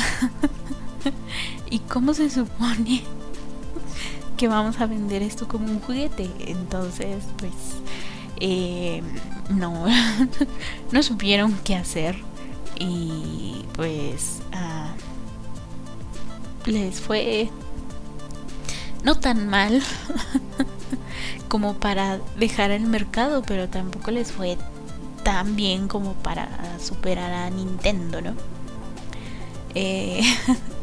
[1.70, 3.15] ¿Y cómo se supone
[4.36, 6.30] que vamos a vender esto como un juguete.
[6.40, 7.52] Entonces, pues,
[8.40, 9.02] eh,
[9.50, 9.86] no,
[10.92, 12.16] no supieron qué hacer.
[12.78, 14.92] Y pues, ah,
[16.66, 17.48] les fue
[19.02, 19.82] no tan mal
[21.48, 24.58] como para dejar el mercado, pero tampoco les fue
[25.22, 26.48] tan bien como para
[26.80, 28.34] superar a Nintendo, ¿no?
[29.74, 30.22] Eh,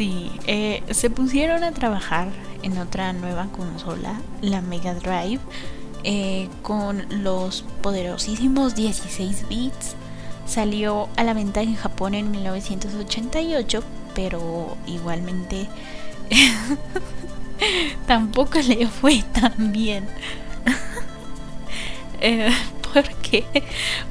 [0.00, 2.28] sí, eh, se pusieron a trabajar
[2.62, 5.40] en otra nueva consola, la Mega Drive,
[6.04, 9.96] eh, con los poderosísimos 16 bits.
[10.46, 13.82] Salió a la venta en Japón en 1988,
[14.14, 15.68] pero igualmente
[18.06, 20.08] tampoco le fue tan bien.
[22.22, 22.48] eh,
[22.92, 23.44] porque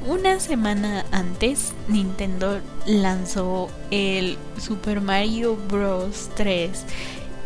[0.06, 6.30] una semana antes Nintendo lanzó el Super Mario Bros.
[6.36, 6.84] 3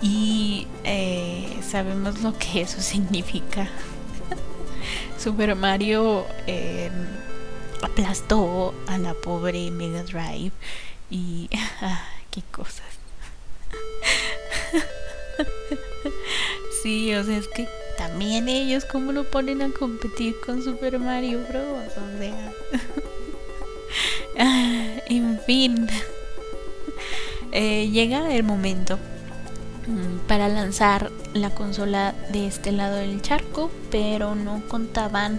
[0.02, 3.68] y eh, sabemos lo que eso significa.
[5.18, 6.90] Super Mario eh,
[7.82, 10.52] aplastó a la pobre Mega Drive
[11.10, 11.48] y
[11.80, 12.82] ah, qué cosas.
[16.82, 21.40] sí, o sea, es que también ellos cómo lo ponen a competir con Super Mario
[21.48, 21.92] Bros.
[21.96, 22.52] O sea.
[25.06, 25.88] En fin.
[27.56, 28.98] Eh, llega el momento
[29.86, 35.38] mm, para lanzar la consola de este lado del charco, pero no contaban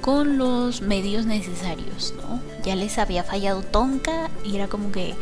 [0.00, 2.40] con los medios necesarios, ¿no?
[2.64, 5.14] Ya les había fallado Tonka y era como que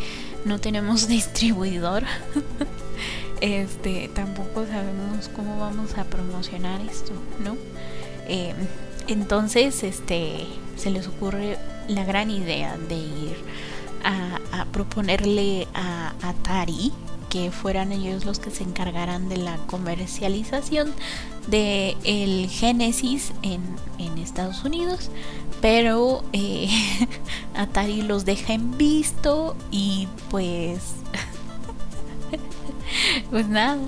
[0.46, 2.04] no tenemos distribuidor.
[3.42, 7.12] Este, tampoco sabemos cómo vamos a promocionar esto,
[7.44, 7.56] ¿no?
[8.26, 8.56] Em,
[9.08, 13.36] entonces, este, se les ocurre la gran idea de ir
[14.04, 14.38] a,
[14.72, 16.92] proponerle a Atari
[17.28, 20.92] que fueran ellos los que se encargaran de la comercialización
[21.48, 22.48] de el
[23.42, 25.10] en Estados Unidos
[25.62, 26.68] pero eh,
[27.54, 30.80] Atari los deja en visto y pues
[33.32, 33.80] pues nada.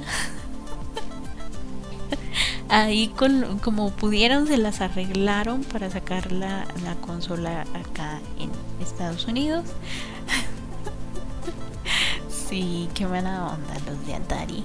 [2.70, 9.26] Ahí con, como pudieron se las arreglaron para sacar la, la consola acá en Estados
[9.26, 9.66] Unidos.
[12.48, 14.64] sí, qué buena onda los de Atari.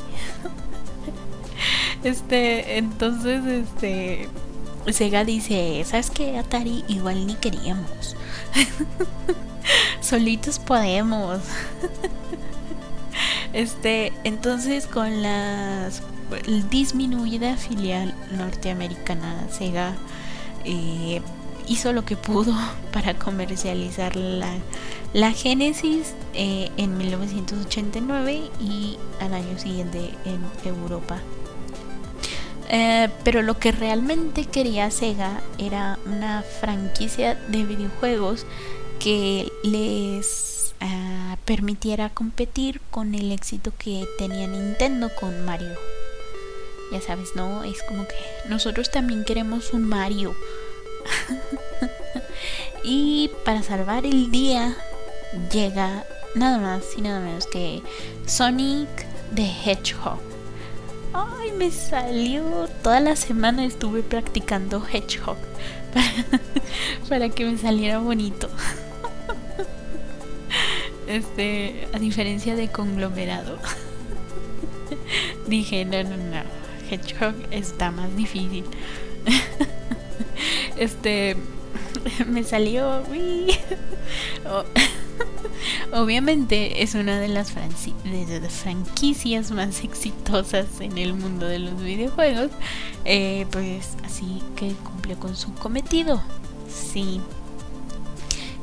[2.05, 4.29] este, entonces, este,
[4.93, 6.39] Sega dice, ¿sabes qué?
[6.39, 8.15] Atari igual ni queríamos.
[10.01, 11.41] Solitos podemos.
[13.53, 15.89] Este, entonces con la
[16.69, 19.95] disminuida filial norteamericana, Sega
[20.65, 21.21] eh,
[21.67, 22.53] hizo lo que pudo
[22.93, 24.51] para comercializar la,
[25.13, 31.19] la Genesis eh, en 1989 y al año siguiente en Europa.
[32.71, 38.45] Eh, pero lo que realmente quería Sega era una franquicia de videojuegos
[38.99, 40.48] que les
[41.49, 45.75] permitiera competir con el éxito que tenía Nintendo con Mario.
[46.91, 47.63] Ya sabes, ¿no?
[47.63, 48.13] Es como que
[48.47, 50.35] nosotros también queremos un Mario.
[52.83, 54.77] y para salvar el día
[55.51, 56.05] llega
[56.35, 57.81] nada más y nada menos que
[58.27, 58.87] Sonic
[59.33, 60.19] the Hedgehog.
[61.13, 62.67] Ay, me salió.
[62.83, 65.37] Toda la semana estuve practicando Hedgehog
[65.95, 66.41] para,
[67.09, 68.49] para que me saliera bonito.
[71.09, 73.57] Este, a diferencia de conglomerado.
[75.47, 76.43] Dije, no, no, no.
[76.89, 78.63] Hedgehog está más difícil.
[80.77, 81.35] este,
[82.27, 83.03] me salió.
[85.91, 92.51] Obviamente es una de las franquicias más exitosas en el mundo de los videojuegos.
[93.05, 96.21] Eh, pues así que cumplió con su cometido.
[96.69, 97.19] Sí,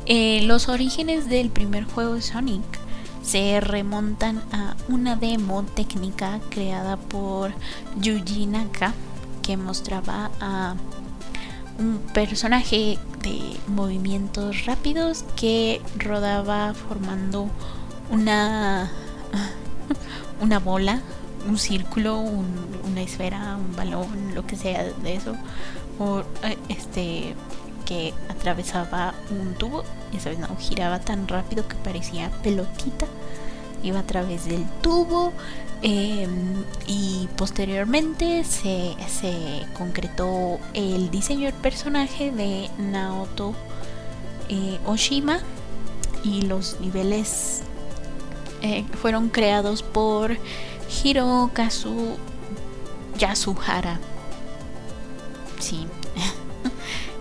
[0.07, 2.65] eh, los orígenes del primer juego de Sonic
[3.23, 7.53] se remontan a una demo técnica creada por
[8.01, 8.95] Yuji Naka
[9.43, 10.77] que mostraba a
[11.79, 17.49] un personaje de movimientos rápidos que rodaba formando
[18.11, 18.91] una
[20.41, 21.01] una bola,
[21.49, 25.35] un círculo, una esfera, un balón, lo que sea de eso,
[26.43, 27.35] eh, este
[27.87, 33.07] que atravesaba un tubo, y sabes, no, giraba tan rápido que parecía pelotita,
[33.83, 35.33] iba a través del tubo
[35.81, 43.55] em, y posteriormente se, se, concretó el diseño del personaje de Naoto
[44.49, 45.39] eh, Oshima
[46.25, 47.63] y los niveles
[48.63, 50.37] eh, fueron creados por
[51.05, 52.17] Hirokazu
[53.19, 54.01] Yasuhara.
[55.59, 55.87] Sí.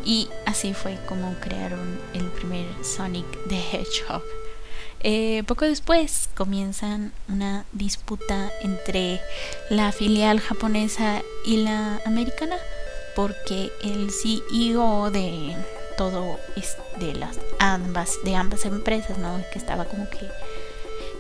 [0.05, 4.23] Y así fue como crearon el primer Sonic the Hedgehog.
[5.01, 9.19] Eh, poco después comienzan una disputa entre
[9.69, 12.55] la filial japonesa y la americana
[13.15, 15.55] porque el CEO de
[15.97, 16.39] todo
[16.99, 19.39] de las ambas de ambas empresas, ¿no?
[19.53, 20.27] Que estaba como que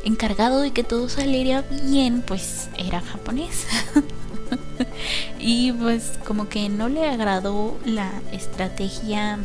[0.03, 3.65] encargado de que todo saliera bien, pues era japonés.
[5.39, 9.39] y pues como que no le agradó la estrategia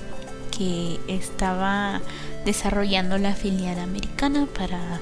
[0.56, 2.00] que estaba
[2.44, 5.00] desarrollando la filial americana para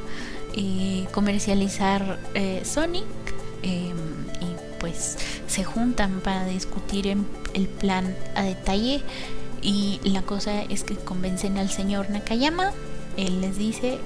[0.55, 3.05] eh, comercializar eh, Sonic
[3.63, 3.97] em,
[4.41, 7.07] y pues se juntan para discutir
[7.55, 9.03] el plan a detalle.
[9.61, 12.73] Y la cosa es que convencen al señor Nakayama.
[13.17, 13.99] Él les dice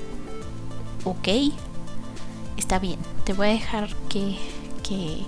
[1.05, 1.29] ok
[2.57, 4.39] está bien te voy a dejar que
[4.83, 5.19] que,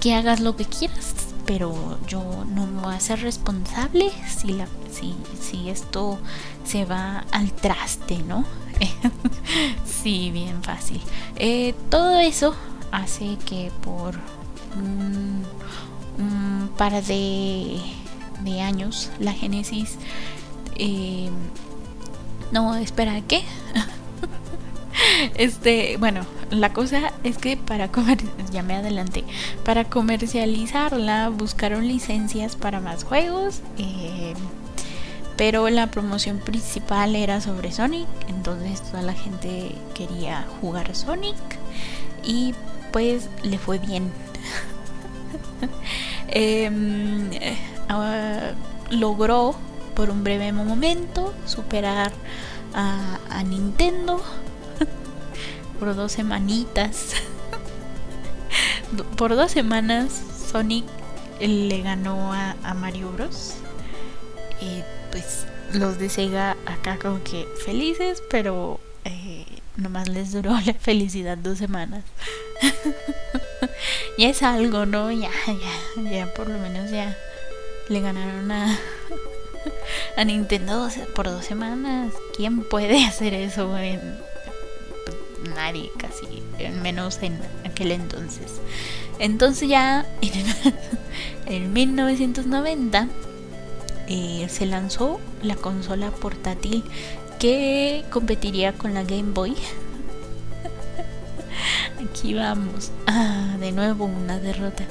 [0.00, 1.14] que hagas lo que quieras
[1.48, 6.18] pero yo no me voy a ser responsable si la si, si esto
[6.62, 8.44] se va al traste, ¿no?
[9.86, 11.00] sí, bien fácil.
[11.36, 12.54] Eh, todo eso
[12.92, 14.14] hace que por
[14.76, 15.46] un,
[16.76, 17.80] par de,
[18.40, 19.96] de, años la Génesis...
[20.76, 21.30] Eh,
[22.52, 23.42] no, espera, ¿qué?
[25.36, 28.18] este, bueno, la cosa es que para comer,
[28.52, 29.24] ya me adelanté,
[29.64, 33.60] para comercializarla buscaron licencias para más juegos.
[33.78, 34.34] Eh,
[35.36, 41.36] pero la promoción principal era sobre Sonic, entonces toda la gente quería jugar Sonic
[42.24, 42.54] y
[42.92, 44.10] pues le fue bien.
[46.30, 47.30] Em,
[47.88, 48.50] ah,
[48.90, 49.54] logró
[49.94, 52.12] por un breve momento superar
[52.74, 54.20] a, Nintendo
[55.78, 57.14] por dos semanitas.
[59.16, 60.84] por dos semanas Sonic
[61.40, 63.54] le ganó a, a Mario Bros.
[64.60, 69.44] Eh, pues los de Sega acá como que felices, pero eh,
[69.76, 72.04] nomás les duró la felicidad dos semanas.
[74.18, 75.10] ya es algo, ¿no?
[75.12, 77.16] Ya, ya, ya por lo menos ya
[77.88, 78.78] le ganaron a,
[80.16, 82.12] a Nintendo por dos semanas.
[82.36, 83.76] ¿Quién puede hacer eso?
[83.78, 84.00] En,
[85.54, 86.26] nadie casi,
[86.82, 88.60] menos en aquel entonces.
[89.18, 90.44] Entonces ya en,
[91.62, 93.08] en 1990
[94.10, 96.82] eh, se lanzó la consola portátil
[97.38, 99.54] que competiría con la Game Boy.
[102.10, 102.90] Aquí vamos.
[103.06, 104.84] Ah, de nuevo una derrota.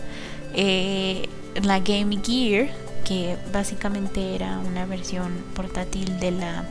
[0.54, 1.28] Eh,
[1.64, 2.70] la Game Gear,
[3.06, 6.66] que básicamente era una versión portátil de la,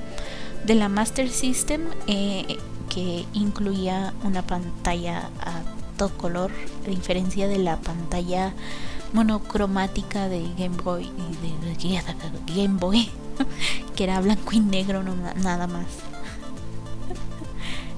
[0.64, 2.58] de la Master System, eh,
[2.88, 5.62] que incluía una pantalla a
[5.96, 6.50] todo color,
[6.86, 8.54] a diferencia de la pantalla
[9.12, 12.02] monocromática de Game Boy y de,
[12.54, 13.08] Game Boy
[13.96, 15.86] que era blanco y negro nada más.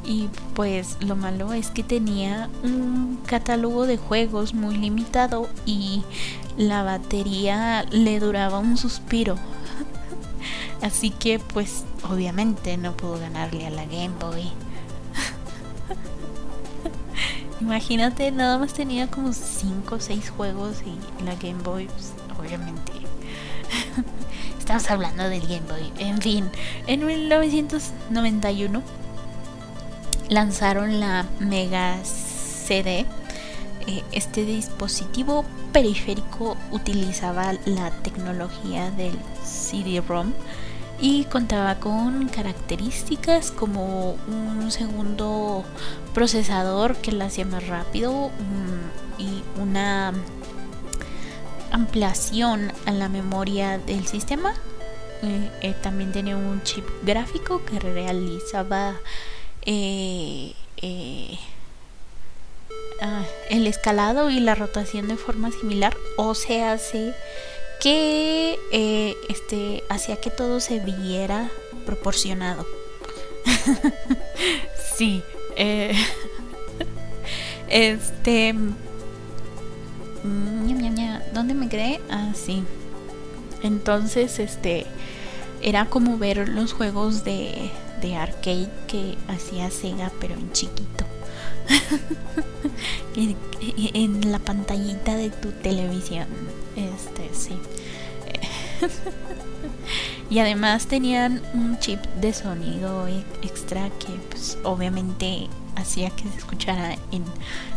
[0.04, 6.02] Y pues lo malo es que tenía un catálogo de juegos muy limitado y
[6.56, 9.36] la batería le duraba un suspiro.
[10.80, 14.50] Así que pues obviamente no pudo ganarle a la Game Boy
[17.60, 22.92] Imagínate, nada más tenía como 5 o 6 juegos y la Game Boy, pues, obviamente.
[24.58, 25.92] Estamos hablando del Game Boy.
[25.98, 26.48] En fin,
[26.86, 28.82] en 1991
[30.28, 33.06] lanzaron la Mega CD.
[33.86, 40.32] Eh, este dispositivo periférico utilizaba la tecnología del CD-ROM
[41.00, 45.64] y contaba con características como un segundo
[46.12, 48.30] procesador que lo hacía más rápido
[49.18, 50.12] y una
[51.70, 54.54] ampliación a la memoria del sistema.
[55.22, 58.96] Eh, eh, también tenía un chip gráfico que realizaba
[59.62, 60.54] eh,
[63.02, 67.14] ah, el escalado y la rotación de forma similar o se hace
[67.80, 71.50] que eh, este hacía que todo se viera
[71.86, 72.66] proporcionado.
[74.96, 75.22] sí.
[75.56, 75.94] Eh,
[77.68, 78.54] este.
[81.32, 82.00] ¿Dónde me quedé?
[82.10, 82.64] Ah, sí.
[83.62, 84.86] Entonces, este.
[85.60, 87.70] Era como ver los juegos de,
[88.00, 91.04] de arcade que hacía Sega, pero en chiquito.
[93.16, 96.28] en la pantallita de tu televisión.
[96.78, 97.56] Este, sí.
[100.30, 103.08] y además tenían un chip de sonido
[103.42, 107.24] extra que pues obviamente hacía que se escuchara en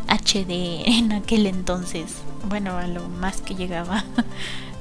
[0.08, 2.14] HD en aquel entonces.
[2.47, 4.06] Bueno, a lo más que llegaba.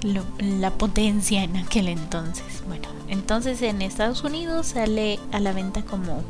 [0.03, 2.63] la potencia en aquel entonces.
[2.67, 6.23] Bueno, entonces en Estados Unidos sale a la venta como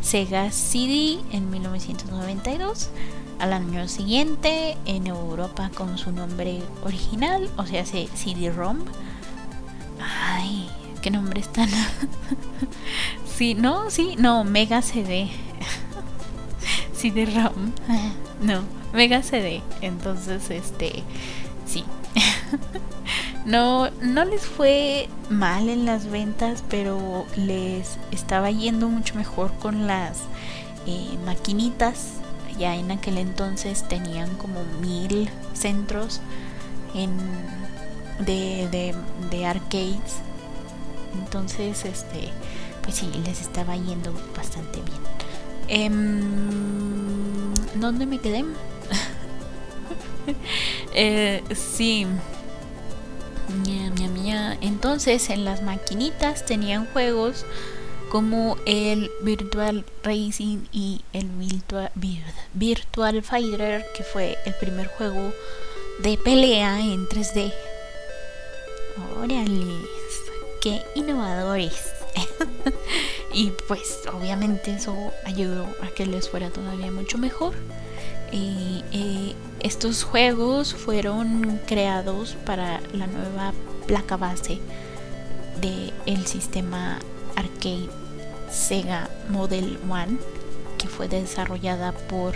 [0.00, 2.90] Sega CD en 1992.
[3.38, 8.78] Al año siguiente en Europa con su nombre original, o sea, CD-ROM.
[10.00, 10.68] Ay,
[11.02, 11.68] qué nombre están.
[13.36, 15.28] sí, no, sí, no, Mega CD.
[16.94, 17.72] CD-ROM.
[18.42, 18.62] no,
[18.92, 19.62] Mega CD.
[19.82, 21.04] Entonces, este,
[21.64, 21.84] sí.
[23.44, 29.86] no, no les fue mal en las ventas, pero les estaba yendo mucho mejor con
[29.86, 30.22] las
[30.86, 32.17] eh, maquinitas.
[32.58, 36.20] Ya en aquel entonces tenían como mil centros
[36.94, 37.10] en,
[38.24, 38.94] de,
[39.30, 40.16] de, arcades.
[41.14, 42.30] Entonces, este,
[42.82, 44.98] pues sí, les estaba yendo bastante bien.
[45.68, 48.44] Em, ¿Dónde me quedé?
[50.94, 52.06] eh, sí.
[54.60, 57.46] Entonces en las maquinitas tenían juegos
[58.10, 61.28] como el Virtual Racing y el
[62.54, 65.32] Virtual, Fighter, que fue el primer juego
[66.02, 67.52] de pelea en 3D.
[69.16, 69.82] Órale,
[70.60, 71.92] qué innovadores.
[73.32, 77.54] y pues obviamente eso ayudó a que les fuera todavía mucho mejor.
[78.32, 83.52] Y, eh, estos juegos fueron creados para la nueva
[83.86, 84.60] placa base
[85.60, 87.00] del el sistema
[87.38, 87.88] arcade
[88.50, 90.18] Sega Model 1
[90.78, 92.34] que fue desarrollada por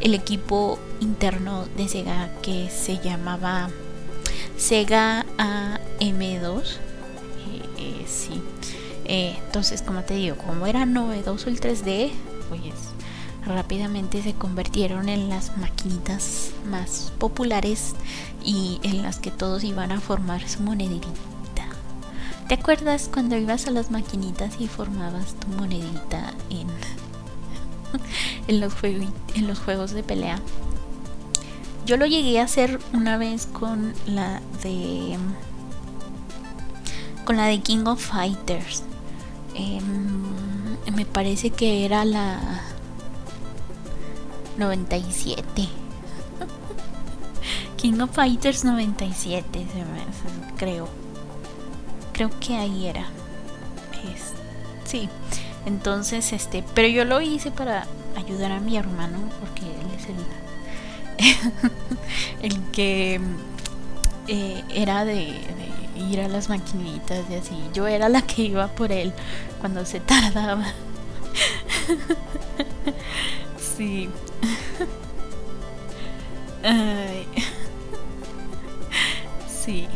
[0.00, 3.70] el equipo interno de Sega que se llamaba
[4.56, 8.42] Sega AM2 eh, eh, sí
[9.04, 12.10] entonces como te digo como era novedoso el 3D
[12.48, 12.60] pues
[13.46, 17.94] rápidamente se convirtieron en las maquinitas más populares
[18.44, 21.08] y en las que todos iban a formar su monedita.
[22.48, 26.66] ¿Te acuerdas cuando ibas a las maquinitas y formabas tu monedita en,
[28.48, 30.38] en, los, en los juegos de pelea?
[31.86, 35.18] Yo lo llegué a hacer una vez con la de
[37.24, 38.82] con la de King of Fighters.
[39.54, 40.22] Em,
[40.94, 42.38] me parece que era la
[44.58, 45.68] 97.
[47.76, 49.66] King of Fighters 97,
[50.56, 51.01] creo.
[52.12, 53.06] Creo que ahí era.
[54.84, 55.08] Sí.
[55.64, 57.86] Entonces, este, pero yo lo hice para
[58.16, 60.16] ayudar a mi hermano porque él es el
[62.42, 63.20] el que
[64.28, 67.56] eh, era de, de ir a las maquinitas y así.
[67.72, 69.12] Yo era la que iba por él
[69.60, 70.66] cuando se tardaba.
[73.78, 74.08] sí.
[76.64, 77.26] Ay.
[79.48, 79.86] Sí.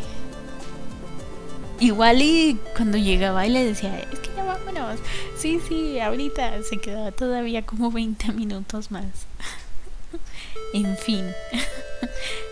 [1.79, 4.99] Igual y cuando llegaba y le decía, es que ya vámonos.
[5.37, 9.05] Sí, sí, ahorita se quedaba todavía como 20 minutos más.
[10.73, 11.25] en fin.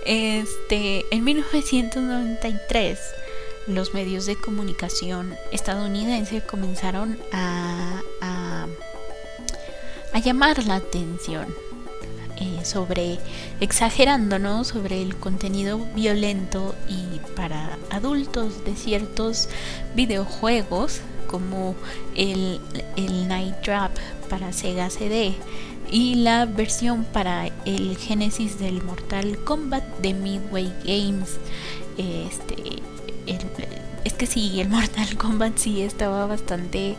[0.08, 3.00] Este, en 1993
[3.68, 8.68] los medios de comunicación estadounidenses comenzaron a, a,
[10.14, 11.48] a llamar la atención
[12.38, 13.18] eh, sobre
[13.60, 14.64] exagerando ¿no?
[14.64, 19.48] sobre el contenido violento y para adultos de ciertos
[19.96, 21.76] videojuegos como
[22.16, 22.60] el,
[22.98, 23.92] el Night Trap
[24.30, 25.34] para Sega CD
[25.90, 31.38] y la versión para el Genesis del Mortal Kombat de Midway Games
[31.98, 32.82] este
[34.04, 36.96] es que sí el Mortal Kombat sí estaba bastante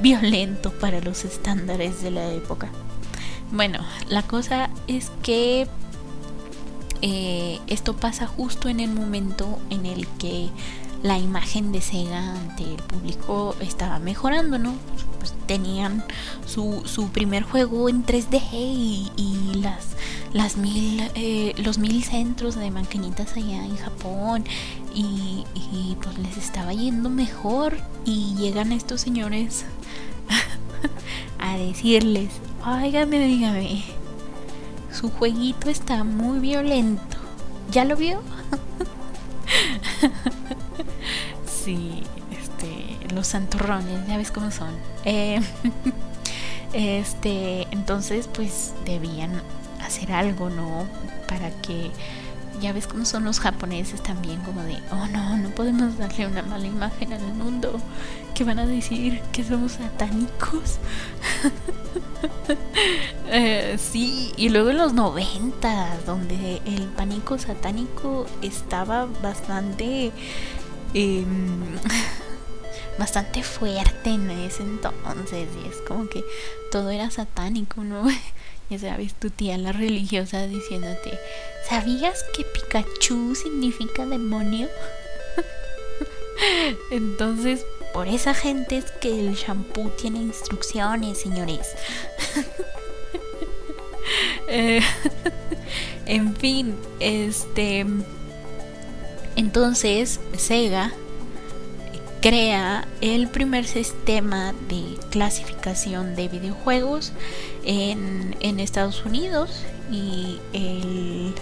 [0.00, 2.68] violento para los estándares de la época
[3.52, 3.78] bueno,
[4.08, 5.68] la cosa es que
[7.02, 10.48] eh, esto pasa justo en el momento en el que
[11.02, 14.74] la imagen de Sega ante el público estaba mejorando, ¿no?
[15.18, 16.02] Pues tenían
[16.46, 19.88] su, su primer juego en 3D y, las,
[20.32, 24.44] las mil, eh, los mil centros de maquinitas allá en Japón
[24.94, 29.64] y, y pues les estaba yendo mejor y llegan estos señores
[31.38, 32.30] a decirles,
[32.64, 33.82] Óigame, dígame.
[34.92, 37.16] Su jueguito está muy violento.
[37.72, 38.22] ¿Ya lo vio?
[41.44, 44.70] sí, este, los santurrones, ya ves cómo son.
[45.04, 45.40] Eh,
[46.72, 49.42] este, entonces, pues debían
[49.84, 50.86] hacer algo, ¿no?
[51.26, 51.90] Para que
[52.62, 56.42] ya ves cómo son los japoneses también, como de, oh no, no podemos darle una
[56.42, 57.80] mala imagen al mundo,
[58.34, 60.78] que van a decir que somos satánicos.
[63.34, 70.12] Eh, sí, y luego en los 90, donde el pánico satánico estaba bastante...
[70.92, 71.78] Em,
[72.98, 76.24] bastante fuerte en ese entonces y es como que
[76.70, 78.04] todo era satánico, ¿no?
[78.78, 81.18] Sabes, tu tía la religiosa diciéndote,
[81.68, 84.68] ¿sabías que Pikachu significa demonio?
[86.90, 91.68] Entonces, por esa gente es que el shampoo tiene instrucciones, señores.
[94.48, 94.80] Eh,
[96.06, 97.86] en fin, este...
[99.36, 100.92] Entonces, Sega
[102.22, 107.12] crea el primer sistema de clasificación de videojuegos
[107.64, 111.34] en, Estados Unidos y el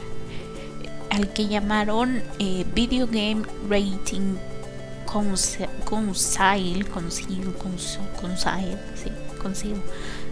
[1.10, 4.36] al que llamaron eh, Video Game Rating
[5.10, 7.44] Council, Council, Council,
[8.94, 9.72] sí,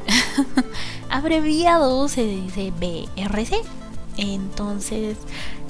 [1.10, 3.56] abreviado se dice BRC.
[4.18, 5.16] Entonces,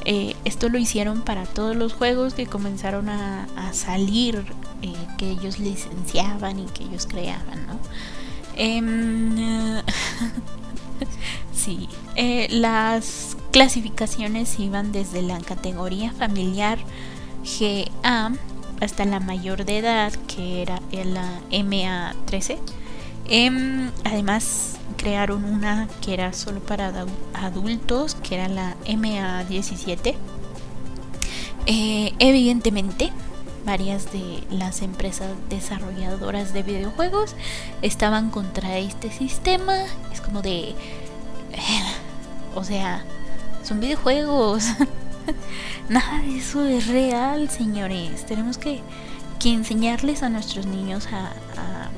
[0.06, 4.42] eh, esto lo hicieron para todos los juegos que comenzaron a, salir,
[4.80, 7.78] eh, que ellos licenciaban y que ellos creaban, ¿no?
[8.56, 9.82] Em,
[11.54, 16.78] sí, eh, las clasificaciones iban desde la categoría familiar
[17.44, 18.32] GA
[18.80, 22.56] hasta la mayor de edad, que era la MA13.
[23.28, 30.14] Em, además, crearon una que era solo para adultos, que era la MA17.
[31.64, 33.10] Eh, evidentemente,
[33.64, 37.34] varias de las empresas desarrolladoras de videojuegos
[37.80, 39.76] estaban contra este sistema.
[40.12, 40.74] Es como de...
[42.54, 43.04] o sea,
[43.62, 44.64] son videojuegos.
[45.88, 48.26] Nada de eso es real, señores.
[48.26, 48.80] Tenemos que,
[49.38, 51.28] que enseñarles a nuestros niños a,
[51.60, 51.90] a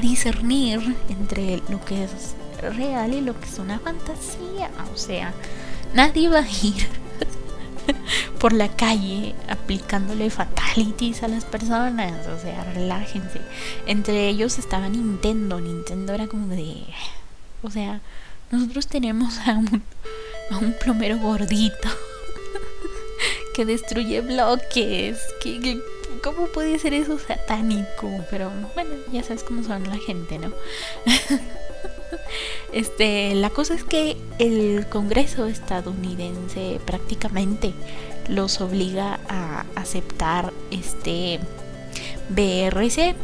[0.00, 2.34] discernir entre lo que es
[2.76, 4.70] real y lo que es una fantasía.
[4.92, 5.32] O sea,
[5.94, 6.86] nadie va a ir
[8.38, 12.26] por la calle aplicándole fatalities a las personas.
[12.28, 13.40] O sea, relájense.
[13.86, 15.60] Entre ellos estaba Nintendo.
[15.60, 16.84] Nintendo era como de.
[17.62, 18.00] O sea,
[18.50, 19.82] nosotros tenemos a un,
[20.50, 21.88] a un plomero gordito
[23.54, 25.18] que destruye bloques.
[25.42, 25.80] Que,
[26.22, 28.10] ¿Cómo puede ser eso satánico?
[28.30, 30.52] Pero bueno, ya sabes cómo son la gente, ¿no?
[32.72, 37.72] este, la cosa es que el Congreso estadounidense prácticamente
[38.28, 41.40] los obliga a aceptar este
[42.28, 43.14] BRC.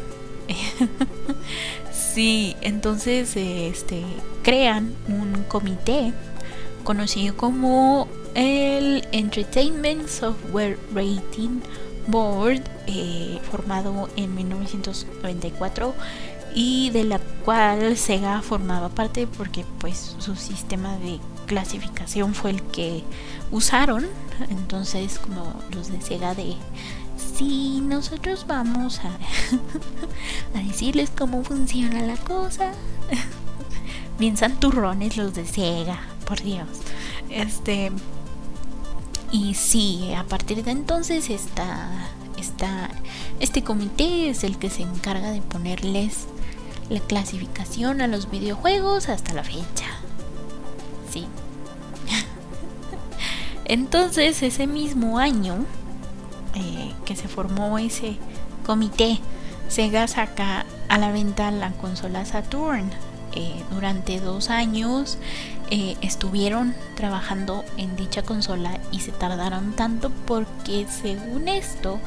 [1.93, 4.03] sí, entonces este
[4.43, 6.13] crean un comité
[6.85, 11.61] conocido como el Entertainment Software Rating
[12.07, 15.95] Board eh, formado en 1994
[16.55, 22.63] y de la cual Sega formaba parte porque pues su sistema de clasificación fue el
[22.63, 23.05] que
[23.51, 24.07] usaron.
[24.49, 26.57] Entonces como los de Sega de
[27.37, 29.11] si nosotros vamos a,
[30.59, 32.73] a decirles cómo funciona la cosa
[34.19, 36.69] bien santurrones los de Sega por Dios.
[37.31, 37.93] Este
[39.33, 41.89] y sí, a partir de entonces está,
[42.39, 42.91] está,
[43.41, 46.27] este comité es el que se encarga de ponerles
[46.89, 49.87] la clasificación a los videojuegos hasta la fecha.
[51.11, 51.27] Sí.
[53.65, 55.65] entonces ese mismo año
[56.55, 58.17] eh, que se formó ese
[58.65, 59.21] comité,
[59.69, 62.91] Sega saca a la venta la consola Saturn.
[63.39, 65.19] Eh, durante dos años
[65.71, 72.01] eh, estuvieron trabajando en dicha consola y se tardaron tanto porque según esto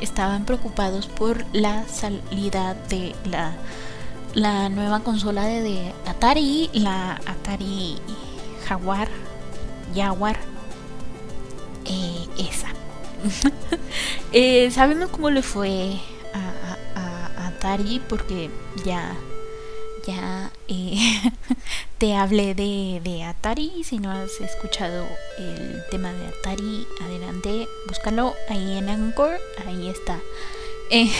[0.00, 3.52] estaban preocupados por la salida de la,
[4.34, 7.98] la nueva consola de, Atari, la Atari
[8.66, 9.08] Jaguar,
[9.94, 10.36] Jaguar,
[11.84, 12.70] eh, esa.
[14.74, 16.00] Sabemos cómo le fue
[16.34, 18.50] a Atari porque
[18.84, 19.14] ya
[20.06, 20.96] ya eh,
[21.98, 23.82] te hablé de, Atari.
[23.84, 25.06] Si no has escuchado
[25.38, 30.20] el tema de Atari, adelante, búscalo ahí en Anchor, ahí está.
[30.90, 31.10] Eh,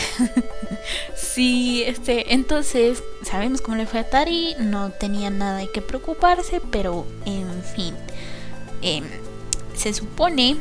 [1.15, 6.61] sí, este, entonces sabemos cómo le fue a Atari, no tenía nada de que preocuparse,
[6.71, 7.93] pero en fin,
[8.81, 9.03] em,
[9.75, 10.55] se supone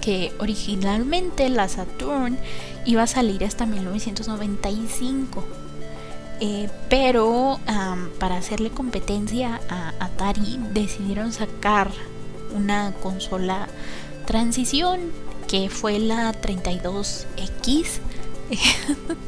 [0.00, 2.38] que originalmente la Saturn
[2.84, 5.44] iba a salir hasta 1995
[6.40, 7.58] eh, pero
[8.18, 11.90] para hacerle competencia a Atari decidieron sacar
[12.54, 13.68] una consola
[14.26, 15.00] transición
[15.46, 18.00] que fue la 32X.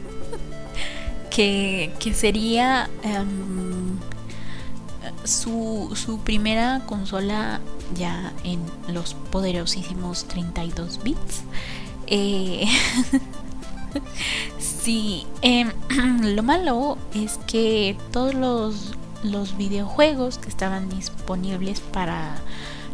[1.31, 2.89] que, que sería
[5.25, 7.61] su, su primera consola
[7.95, 8.61] ya en
[8.93, 11.43] los poderosísimos 32 bits.
[12.07, 12.67] Eh,
[14.83, 15.73] sí, em,
[16.35, 22.37] lo malo es que todos los, los videojuegos que estaban disponibles para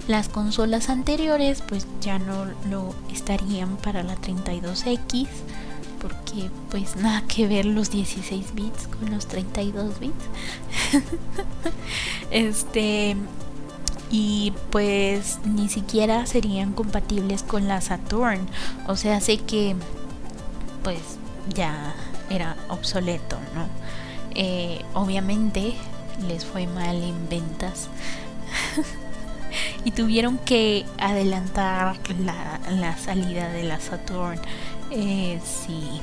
[0.09, 5.27] las consolas anteriores pues ya no lo estarían para la 32X
[6.01, 10.15] porque pues nada que ver los 16 bits con los 32 bits.
[12.31, 13.17] este
[14.11, 18.47] y pues ni siquiera serían compatibles con la Saturn.
[18.87, 19.75] O sea, sé que
[20.85, 21.01] pues
[21.55, 21.95] ya
[22.31, 23.69] era obsoleto, ¿no?
[24.35, 25.75] Eh, obviamente
[26.29, 27.89] les fue mal en ventas.
[29.85, 34.39] y tuvieron que adelantar la, salida de la Saturn.
[34.91, 36.01] Eh, sí.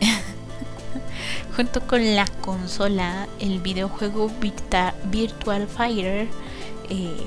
[1.56, 4.30] Junto con la consola, el videojuego
[5.10, 6.28] Virtual Fighter
[6.90, 7.26] eh,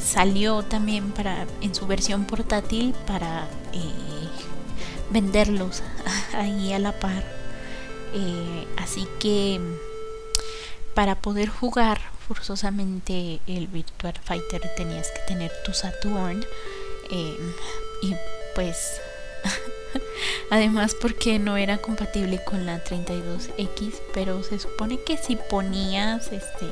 [0.00, 3.46] salió también para en su versión portátil para
[5.12, 5.82] venderlos
[6.34, 7.22] ahí a la par.
[8.76, 9.60] así que
[10.94, 16.44] para poder jugar forzosamente el Virtual Fighter tenías que tener tu Saturn
[17.10, 17.36] eh,
[18.02, 18.14] y
[18.54, 19.00] pues
[20.50, 26.66] además porque no era compatible con la 32X pero se supone que si ponías este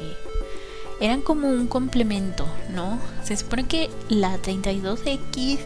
[1.00, 5.58] eran como un complemento no se supone que la 32X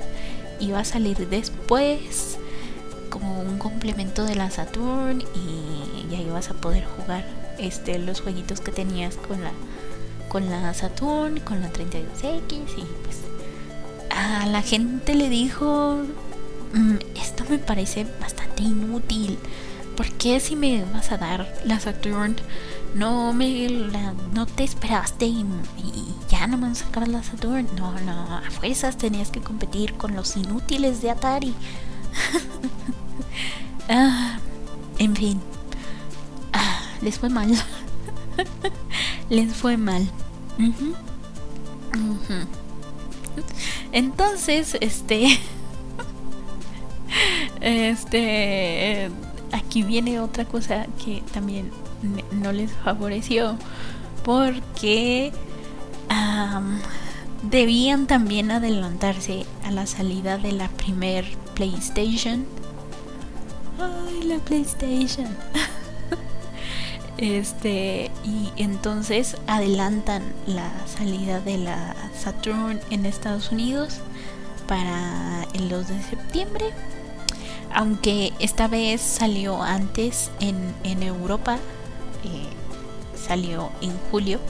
[0.61, 2.39] iba a salir después
[3.15, 7.25] como un complemento de la Saturn y ya ibas a poder jugar
[7.61, 9.53] este los jueguitos que tenías con la
[10.29, 13.21] con la Saturn, con la 32X y pues
[14.11, 16.03] a la gente le dijo,
[16.73, 19.39] mm, esto me parece bastante inútil.
[19.97, 22.35] ¿Por qué si me vas a dar la Saturn
[22.97, 23.69] no me
[24.33, 25.47] no te esperaste y,
[26.29, 27.69] ya no me sacabas la Saturn?
[27.77, 31.55] No, no, a fuerzas tenías que competir con los inútiles de Atari.
[33.89, 34.39] ah,
[34.99, 35.41] en fin,
[36.53, 37.51] ah, les fue mal.
[39.30, 40.09] les fue mal.
[43.93, 45.39] Entonces, este.
[47.61, 49.11] este.
[49.53, 51.70] Aquí viene otra cosa que también
[52.32, 53.57] no les favoreció.
[54.24, 55.32] Porque.
[57.43, 61.24] debían también adelantarse a la salida de la primer
[61.55, 62.47] PlayStation.
[63.79, 65.29] Ay, la PlayStation.
[67.16, 74.01] Este, y entonces adelantan la salida de la Saturn en Estados Unidos
[74.66, 76.70] para el 2 de septiembre.
[77.72, 81.59] Aunque esta vez salió antes en, en Europa,
[82.25, 82.49] eh,
[83.16, 84.41] salió en julio.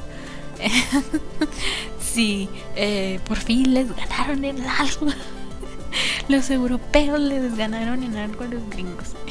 [2.01, 5.09] sí, eh, por fin les ganaron en algo.
[6.29, 9.09] Los europeos les ganaron en algo a los gringos.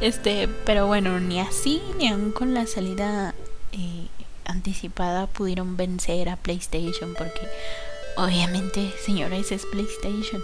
[0.00, 3.36] Este, pero bueno, ni así ni aún con la salida
[3.70, 4.08] eh,
[4.44, 7.40] anticipada pudieron vencer a PlayStation porque
[8.16, 10.42] obviamente, señores, es PlayStation.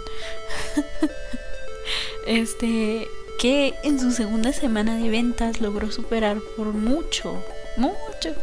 [2.27, 3.07] este,
[3.39, 7.43] que en su segunda semana de ventas logró superar por mucho,
[7.77, 8.35] mucho,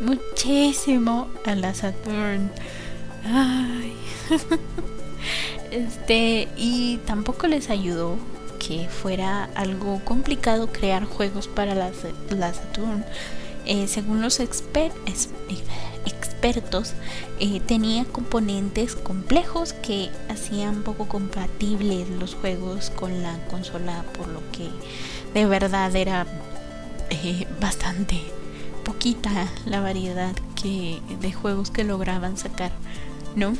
[0.00, 2.50] muchísimo a la Saturn.
[3.24, 3.94] Ay.
[5.70, 8.16] Este, y tampoco les ayudó
[8.58, 13.04] que fuera algo complicado crear juegos para la, Saturn.
[13.66, 15.28] Eh, según los expertos,
[17.38, 24.40] eh, tenía componentes complejos que hacían poco compatibles los juegos con la consola, por lo
[24.52, 24.70] que
[25.34, 26.26] de verdad era
[27.10, 28.22] eh, bastante
[28.84, 32.72] poquita la variedad que, de juegos que lograban sacar,
[33.36, 33.52] ¿no?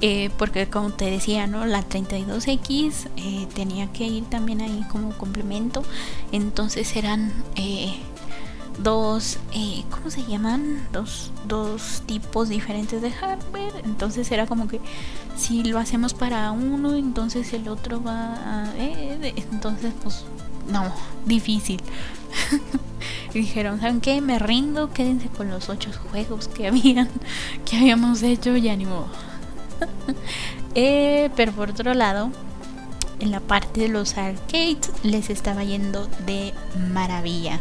[0.00, 1.66] Eh, porque como te decía, ¿no?
[1.66, 5.82] La 32X eh, tenía que ir también ahí como complemento.
[6.30, 7.96] Entonces eran eh,
[8.80, 9.38] dos,
[9.90, 10.86] ¿cómo se llaman?
[10.92, 13.72] Dos, dos tipos diferentes de hardware.
[13.84, 14.80] Entonces era como que
[15.36, 18.72] si lo hacemos para uno, entonces el otro va a...
[18.78, 20.24] entonces pues
[20.70, 20.92] no,
[21.26, 21.82] difícil.
[23.34, 24.20] dijeron, ¿saben qué?
[24.20, 27.08] Me rindo, quédense con los ocho juegos que habían,
[27.64, 29.08] que habíamos hecho, ya ni modo.
[30.74, 32.30] Eh, pero por otro lado,
[33.20, 36.54] en la parte de los arcades les estaba yendo de
[36.92, 37.58] maravilla.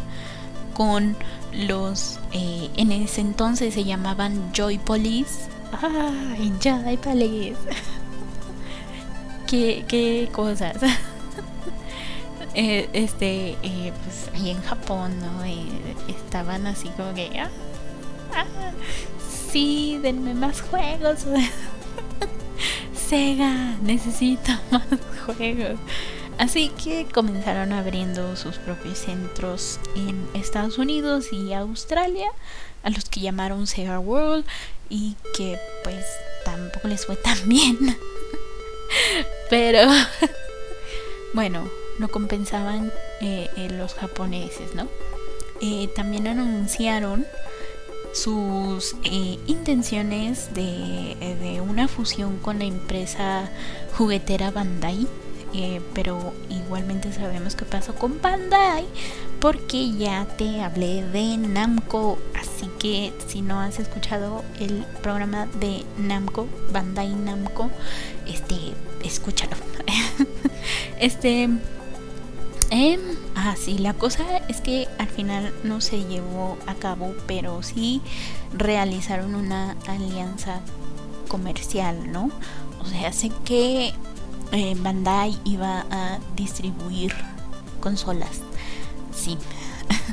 [0.74, 1.16] Con
[1.54, 5.50] los, eh, en ese entonces se llamaban Joy Police.
[5.82, 7.58] ¡Ay, Joy Police!
[9.48, 10.78] ¿Qué, qué cosas?
[12.54, 15.44] eh, este, eh, pues ahí en Japón, ¿no?
[16.08, 17.50] estaban así como que, ah,
[18.36, 18.72] ah,
[19.52, 21.26] sí, denme más juegos.
[23.08, 24.84] Sega, necesito más
[25.26, 25.80] juegos.
[26.38, 32.28] Así que comenzaron abriendo sus propios centros en Estados Unidos y Australia,
[32.84, 34.46] a los que llamaron Sega World
[34.90, 36.06] y que pues
[36.44, 37.78] tampoco les fue tan bien.
[39.50, 39.90] Pero
[41.34, 42.92] bueno, no compensaban
[43.22, 44.90] eh, los japoneses, ¿no?
[45.62, 47.26] Eh, también anunciaron
[48.14, 53.50] sus eh, intenciones de, de, una fusión con la empresa
[53.98, 55.08] juguetera Bandai.
[55.94, 58.86] pero igualmente sabemos qué pasó con Bandai
[59.40, 65.84] porque ya te hablé de Namco así que si no has escuchado el programa de
[65.98, 67.70] Namco Bandai Namco
[68.28, 68.56] este
[69.04, 69.56] escúchalo
[71.00, 71.50] este
[72.70, 73.00] eh,
[73.38, 78.02] ah, sí, la cosa es que al final no se llevó a cabo, pero sí
[78.52, 80.62] realizaron una alianza
[81.28, 82.32] comercial, ¿no?
[82.82, 83.94] O sea, sé que
[84.52, 87.14] eh, Bandai iba a distribuir
[87.80, 88.42] consolas.
[89.16, 89.38] Sí.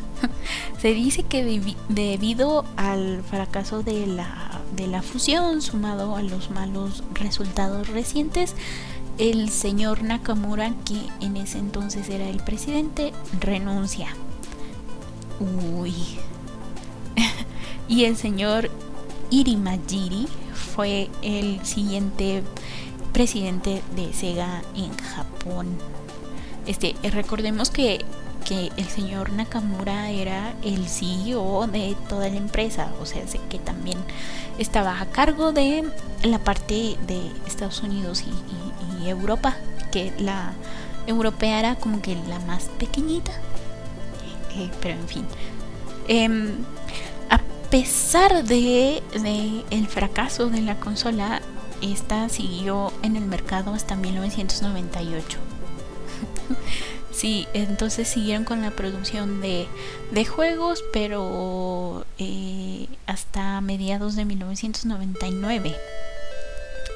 [0.83, 7.03] se dice que debido al fracaso de la, de la fusión, sumado a los malos
[7.15, 8.55] resultados recientes,
[9.19, 14.09] el señor Nakamura, que en ese entonces era el presidente, renuncia.
[15.41, 15.95] Uy.
[17.89, 18.71] y el señor
[19.31, 20.27] Irimajiri
[20.75, 22.43] fue el siguiente
[23.13, 25.69] presidente de Sega en Japón.
[26.67, 28.05] Este, recordemos que,
[28.45, 33.99] que el señor Nakamura era el CEO de toda la empresa, o sea, que también
[34.59, 35.85] estaba a cargo de
[36.23, 38.64] la parte de Estados Unidos y,
[39.09, 39.57] Europa,
[39.91, 40.53] que la
[41.07, 43.33] europea era como que la más pequeñita.
[44.57, 45.27] Eh, pero en fin.
[46.09, 46.53] Em,
[47.31, 47.39] a
[47.71, 49.03] pesar de,
[49.71, 51.43] el fracaso de la consola,
[51.83, 55.39] esta siguió en el mercado hasta 1998.
[57.15, 59.69] Sí, entonces siguieron con la producción de,
[60.11, 65.77] de juegos, pero eh, hasta mediados de 1999.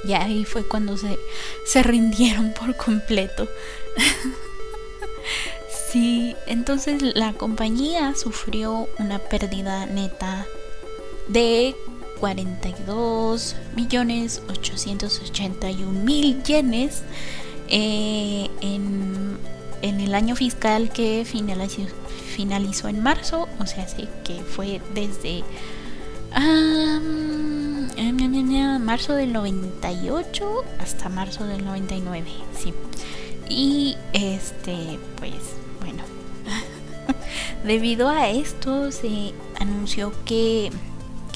[0.04, 1.18] Y ahí fue cuando se,
[1.64, 3.48] se rindieron por completo.
[5.90, 10.46] sí, entonces la compañía sufrió una pérdida neta
[11.28, 11.74] de
[12.20, 17.02] 42 millones 881 mil yenes
[17.68, 19.38] eh, en
[19.82, 21.82] en el año fiscal que finalizó,
[22.34, 25.44] finalizó en marzo, o sea, sí, que fue desde
[28.88, 32.72] marzo del 98 hasta marzo del 99, sí.
[33.48, 35.34] Y este, pues
[35.80, 36.02] bueno,
[37.64, 40.70] debido a esto se anunció que,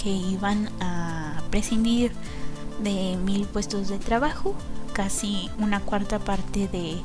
[0.02, 2.12] que iban a prescindir
[2.82, 4.54] de mil puestos de trabajo,
[4.94, 7.02] casi una cuarta parte de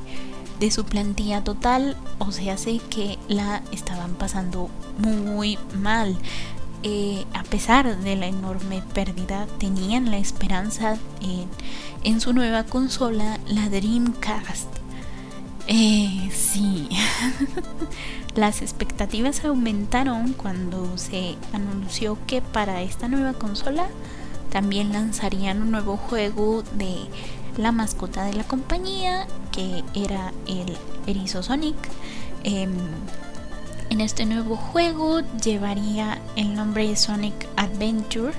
[0.59, 6.17] de su plantilla total, o sea, sé que la estaban pasando muy mal.
[6.83, 10.97] Eh, a pesar de la enorme pérdida, tenían la esperanza
[12.03, 14.67] en, su nueva consola, la Dreamcast.
[15.67, 16.87] Eh, sí,
[18.35, 23.87] las expectativas aumentaron cuando se anunció que para esta nueva consola
[24.51, 26.95] también lanzarían un nuevo juego de
[27.57, 31.75] la mascota de la compañía, que era el erizo Sonic.
[32.43, 32.71] Em,
[33.89, 38.33] en este nuevo juego llevaría el nombre Sonic Adventure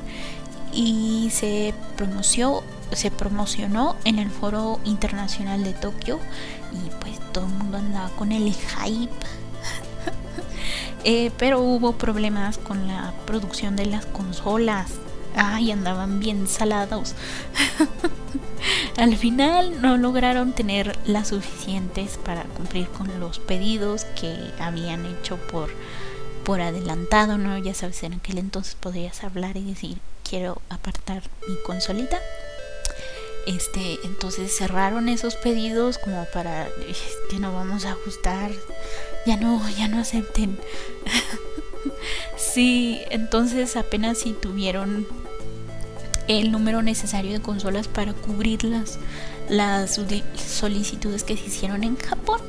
[0.73, 6.21] y se promocionó, se promocionó en el Foro Internacional de Tokio
[6.73, 9.13] y pues todo el mundo andaba con el hype.
[11.05, 14.91] Eh, pero hubo problemas con la producción de las consolas.
[15.37, 17.15] Ay, andaban bien salados.
[18.97, 25.37] Al final no lograron tener las suficientes para cumplir con los pedidos que habían hecho
[25.37, 25.71] por,
[26.45, 27.59] por adelantado, ¿no?
[27.59, 29.99] Ya sabes, en aquel entonces podrías hablar y decir,
[30.29, 32.19] quiero apartar mi consolita.
[33.47, 36.69] Este, entonces cerraron esos pedidos como para
[37.31, 38.51] que no vamos a ajustar,
[39.25, 40.59] ya no, ya no acepten.
[42.37, 45.07] sí, entonces apenas si tuvieron
[46.29, 48.99] el número necesario de consolas para cubrir las,
[49.49, 49.99] las
[50.37, 52.41] solicitudes que se hicieron en Japón.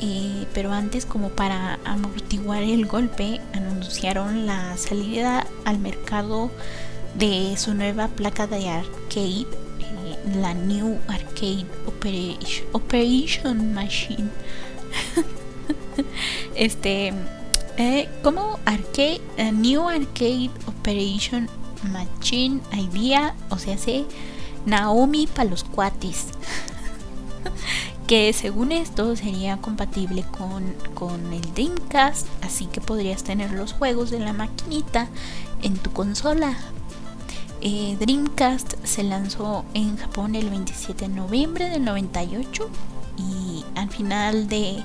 [0.00, 6.50] Eh, pero antes, como para amortiguar el golpe, anunciaron la salida al mercado
[7.16, 9.46] de su nueva placa de arcade,
[9.80, 14.30] eh, la New Arcade Operation, Operation Machine.
[16.54, 17.12] este,
[17.76, 19.20] eh, como arcade,
[19.52, 21.48] New Arcade Operation
[21.84, 24.04] Machine Idea, o sea, se
[24.66, 26.26] Naomi para los cuatis.
[28.06, 34.10] que según esto sería compatible con, con, el Dreamcast, así que podrías tener los juegos
[34.10, 35.08] de la maquinita
[35.62, 36.56] en tu consola.
[37.60, 42.68] Eh, Dreamcast se lanzó en Japón el 27 de noviembre del 98
[43.16, 44.82] y al final de,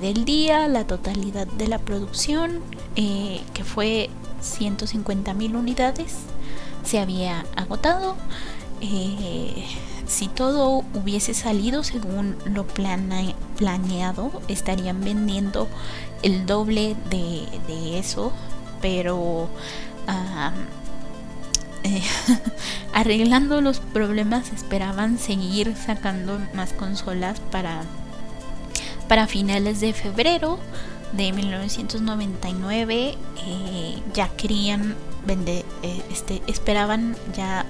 [0.00, 2.60] del día la totalidad de la producción,
[2.96, 4.08] eh, que fue
[4.40, 6.16] 150 mil unidades,
[6.84, 8.16] se había agotado.
[8.80, 9.66] Eh,
[10.06, 15.68] si todo hubiese salido según lo planeado, estarían vendiendo
[16.22, 18.32] el doble de, eso,
[18.80, 19.48] pero
[21.82, 22.02] eh,
[22.94, 27.82] arreglando los problemas esperaban seguir sacando más consolas para,
[29.08, 30.58] para finales de febrero
[31.12, 34.94] de 1999 eh, ya querían
[35.26, 37.66] vender eh, este esperaban ya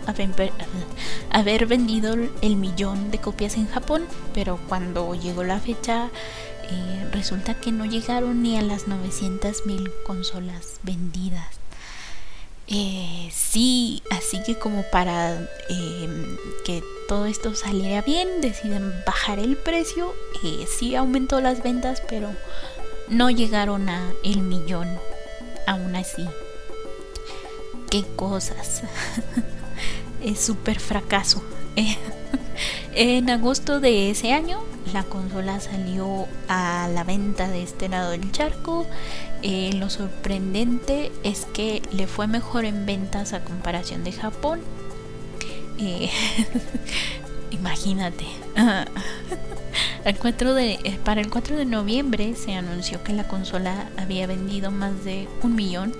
[1.31, 6.11] haber, vendido el millón de copias en Japón pero cuando llegó la fecha
[7.13, 11.59] resulta que no llegaron ni a las 900 mil consolas vendidas
[12.71, 15.33] eh, sí, así que como para
[15.71, 16.37] em,
[16.67, 20.15] que todo esto saliera bien, deciden bajar el precio.
[20.45, 22.29] Eh, sí aumentó las ventas, pero
[23.11, 24.89] no llegaron a el millón.
[25.67, 26.27] Aún así.
[27.91, 28.83] Qué cosas.
[30.23, 31.43] es súper fracaso.
[32.95, 34.61] en agosto de ese año,
[34.93, 38.87] la consola salió a la venta de este lado del charco
[39.43, 44.61] eh, lo sorprendente es que le fue mejor en ventas a comparación de Japón.
[45.79, 46.11] Eh,
[47.53, 48.25] imagínate.
[50.05, 54.27] El 4 de, eh, para el 4 de noviembre se anunció que la consola había
[54.27, 55.95] vendido más de un millón,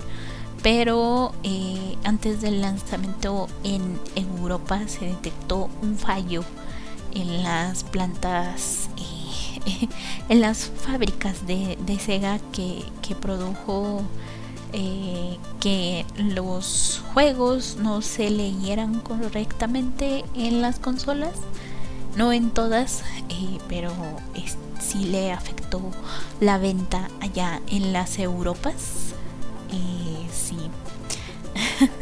[0.61, 1.33] pero
[2.03, 6.43] antes del lanzamiento en Europa se detectó un fallo
[7.13, 8.89] en las plantas
[10.29, 12.83] en las fábricas de, Sega que,
[13.19, 14.01] produjo
[14.73, 21.33] eh, que los juegos no se leyeran correctamente en las consolas.
[22.15, 23.91] No en todas, eh, pero
[24.79, 25.81] sí le afectó
[26.39, 29.13] la venta allá en las Europas.
[29.71, 30.57] Eh, sí.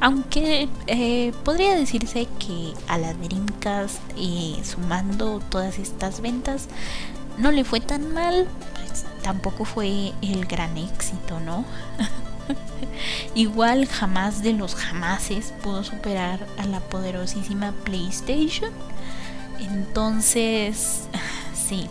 [0.00, 0.68] Aunque
[1.44, 4.00] podría decirse que a la Dreamcast,
[4.62, 6.68] sumando todas estas ventas,
[7.38, 11.64] no le fue tan mal, pues tampoco fue el gran éxito, ¿no?
[13.34, 18.70] Igual jamás de los jamases pudo superar a la poderosísima PlayStation.
[19.60, 21.02] Entonces,
[21.54, 21.86] sí,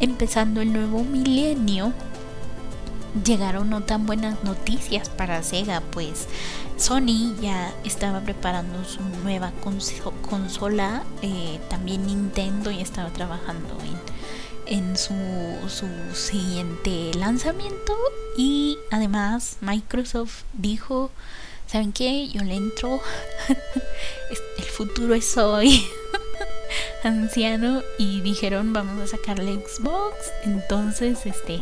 [0.00, 1.92] empezando el nuevo milenio,
[3.24, 6.26] llegaron no tan buenas noticias para Sega, pues
[6.76, 9.52] Sony ya estaba preparando su nueva
[10.28, 13.96] consola, eh, también Nintendo ya estaba trabajando en
[14.66, 15.14] en su,
[15.68, 17.96] su siguiente lanzamiento
[18.36, 21.10] y además Microsoft dijo,
[21.66, 22.28] ¿saben qué?
[22.28, 23.00] Yo le entro,
[24.58, 25.84] el futuro es hoy,
[27.02, 31.60] anciano, y dijeron vamos a sacarle Xbox, entonces este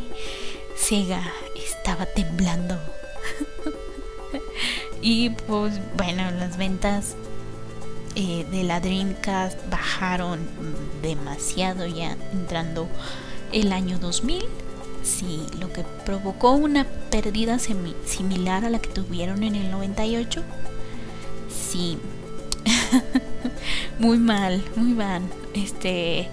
[0.77, 1.23] Sega
[1.57, 2.79] estaba temblando.
[5.03, 7.17] y pues bueno, las ventas
[8.17, 10.41] eh, de la Dreamcast bajaron
[11.03, 12.89] demasiado ya entrando
[13.53, 14.45] el año 2000.
[15.03, 20.43] Sí, lo que provocó una pérdida similar a la que tuvieron en el 98.
[21.51, 21.99] Sí,
[23.99, 25.23] muy mal, muy mal.
[25.55, 26.29] Este,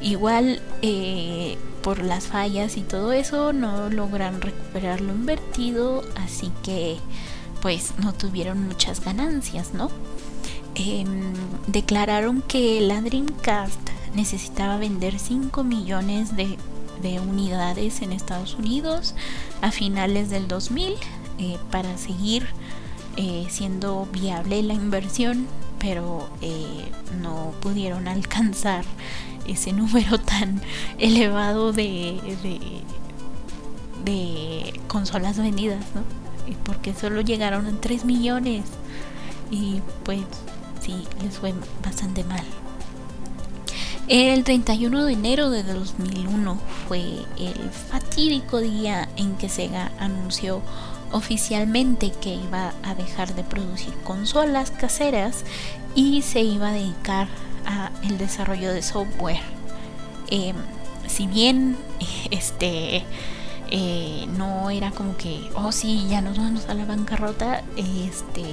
[0.00, 6.98] igual eh, por las fallas y todo eso no logran recuperar lo invertido, así que
[7.62, 9.90] pues no tuvieron muchas ganancias, ¿no?
[10.74, 11.32] Em,
[11.66, 13.80] declararon que la Dreamcast
[14.14, 16.58] necesitaba vender 5 millones de,
[17.20, 19.14] unidades en Estados Unidos
[19.62, 20.94] a finales del 2000
[21.38, 22.46] eh, para seguir
[23.16, 25.46] eh, siendo viable la inversión,
[25.78, 28.84] pero eh, no pudieron alcanzar
[29.46, 30.60] ese número tan
[30.98, 32.20] elevado de,
[34.88, 36.02] consolas vendidas, ¿no?
[36.64, 38.64] Porque solo llegaron a 3 millones
[39.50, 40.20] y pues
[40.80, 41.52] sí les fue
[41.84, 42.44] bastante mal.
[44.08, 47.00] El 31 de enero de 2001 fue
[47.38, 50.62] el fatídico día en que Sega anunció
[51.12, 55.44] oficialmente que iba a dejar de producir consolas caseras
[55.94, 57.28] y se iba a dedicar
[57.64, 59.40] a el desarrollo de software.
[60.28, 60.56] Em,
[61.06, 61.76] si bien
[62.30, 63.04] este
[63.70, 68.44] eh, no era como que, oh sí, ya nos vamos a la bancarrota, este,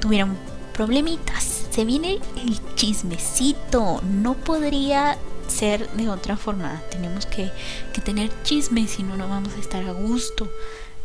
[0.00, 0.36] tuvieron
[0.74, 1.66] problemitas.
[1.70, 5.16] Se viene el chismecito, no podría
[5.48, 6.82] ser de otra forma.
[6.90, 7.50] Tenemos que,
[7.92, 10.48] que tener chisme, si no, no vamos a estar a gusto.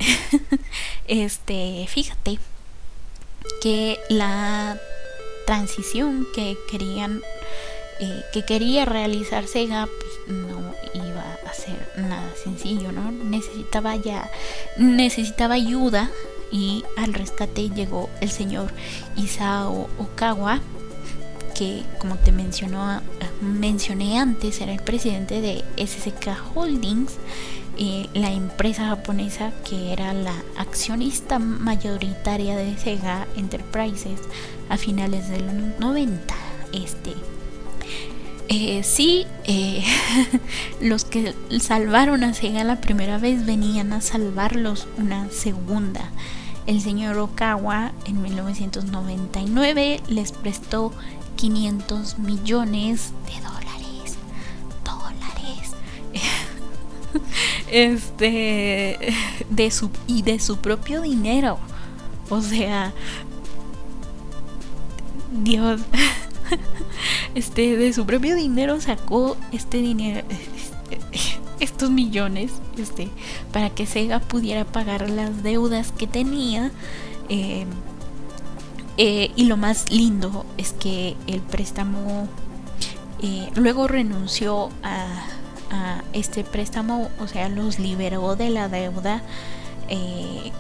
[1.08, 2.40] este, fíjate
[3.62, 4.80] que la
[5.46, 7.22] transición que querían
[8.00, 14.30] eh, que quería realizar Sega pues no iba a ser nada sencillo no necesitaba ya
[14.78, 16.10] necesitaba ayuda
[16.52, 18.72] y al rescate llegó el señor
[19.16, 20.62] Isao Okawa
[21.56, 23.02] que como te mencionó
[23.42, 27.14] mencioné antes era el presidente de SSK Holdings
[27.84, 34.20] eh, la empresa japonesa que era la accionista mayoritaria de Sega Enterprises
[34.70, 36.36] a finales de los 90.
[36.74, 37.16] Este,
[38.50, 39.84] eh, sí, eh,
[40.80, 46.12] los que salvaron a Sega la primera vez venían a salvarlos una segunda.
[46.68, 50.94] El señor Okawa en 1999 les prestó
[51.36, 53.41] 500 millones de
[57.72, 59.14] este
[59.50, 61.60] de su y de su propio dinero.
[62.30, 62.94] O sea,
[65.32, 65.82] Dios,
[67.36, 70.26] este de su propio dinero sacó este dinero
[71.60, 73.10] estos millones este
[73.54, 76.72] para que Sega pudiera pagar las deudas que tenía
[77.30, 77.66] eh,
[78.98, 82.28] eh, y lo más lindo es que el préstamo
[83.22, 85.28] eh, luego renunció a
[86.14, 89.22] este préstamo, o sea, los liberó de la deuda
[89.90, 90.52] eh,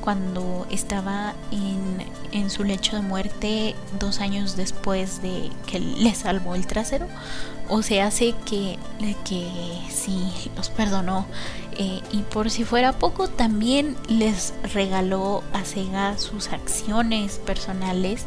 [0.00, 6.54] cuando estaba en, en, su lecho de muerte dos años después de que le salvó
[6.54, 7.06] el trasero.
[7.68, 8.78] O sea, hace que,
[9.24, 9.48] que
[9.90, 11.26] sí los perdonó.
[11.78, 18.24] Eh, y por si fuera poco, también les regaló a Sega sus acciones personales,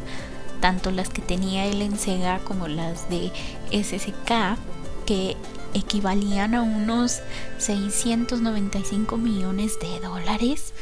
[0.60, 3.32] tanto las que tenía él en Sega como las de
[3.70, 4.56] SSK,
[5.04, 5.36] que
[5.74, 7.20] equivalían a unos
[7.58, 10.72] 695 millones de dólares.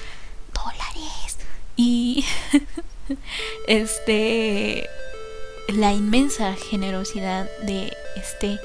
[0.55, 1.39] Dólares.
[1.77, 2.25] Y
[3.67, 4.89] este
[5.69, 8.59] la inmensa generosidad de este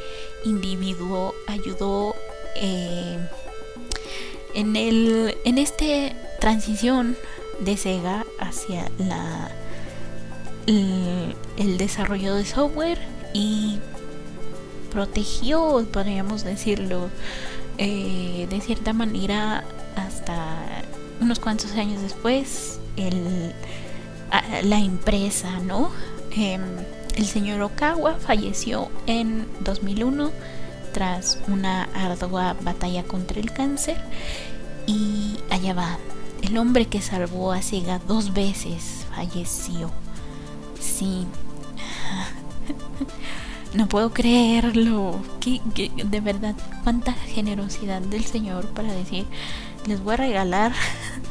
[0.45, 2.15] individuo ayudó
[2.55, 3.17] eh,
[4.53, 7.15] en el en este transición
[7.59, 9.51] de Sega hacia la
[10.67, 12.99] el desarrollo de software
[13.33, 13.79] y
[14.97, 17.11] protegió, podríamos decirlo,
[17.77, 19.63] eh, de cierta manera
[19.95, 20.57] hasta
[21.21, 23.53] unos cuantos años después, el,
[24.63, 25.91] la empresa, ¿no?
[26.31, 26.63] Em,
[27.15, 30.31] el señor Okawa falleció en 2001
[30.93, 33.97] tras una ardua batalla contra el cáncer
[34.87, 35.99] y allá va,
[36.41, 39.91] el hombre que salvó a Sega dos veces falleció.
[40.79, 41.27] Sí.
[43.77, 45.21] No puedo creerlo.
[46.03, 49.27] De verdad, cuánta generosidad del Señor para decir,
[49.85, 50.73] les voy a regalar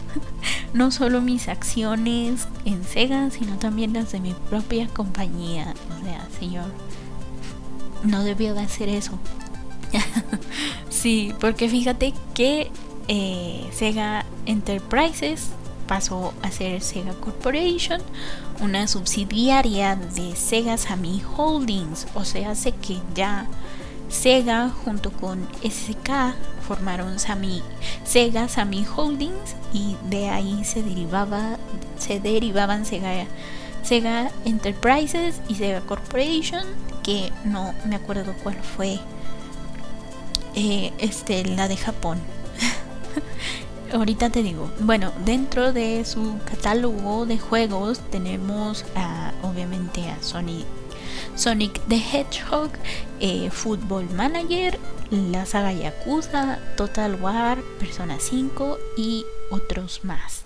[0.73, 5.75] no solo mis acciones en Sega, sino también las de mi propia compañía.
[5.91, 6.67] O sea, Señor,
[8.05, 9.19] no debió de hacer eso.
[10.89, 12.71] sí, porque fíjate que
[13.09, 15.49] eh, Sega Enterprises
[15.87, 18.01] pasó a ser Sega Corporation,
[18.61, 23.47] una subsidiaria de Sega Sammy Holdings, o sea, hace que ya
[24.09, 26.35] Sega junto con SK
[26.67, 27.63] formaron Sammy,
[28.05, 31.59] Sega Sammy Holdings y de ahí se derivaba
[31.99, 33.27] se derivaban Sega
[33.83, 36.65] Sega Enterprises y Sega Corporation,
[37.05, 38.99] que no me acuerdo cuál fue
[40.57, 42.19] eh, este la de Japón.
[43.93, 44.71] Ahorita te digo.
[44.81, 48.85] Bueno, dentro de su catálogo de juegos tenemos
[49.43, 50.67] obviamente a Sonic,
[51.35, 52.71] Sonic the Hedgehog,
[53.21, 54.79] eh, Football Manager,
[55.11, 60.45] la saga Yakuza, Total War, Persona 5 y otros más.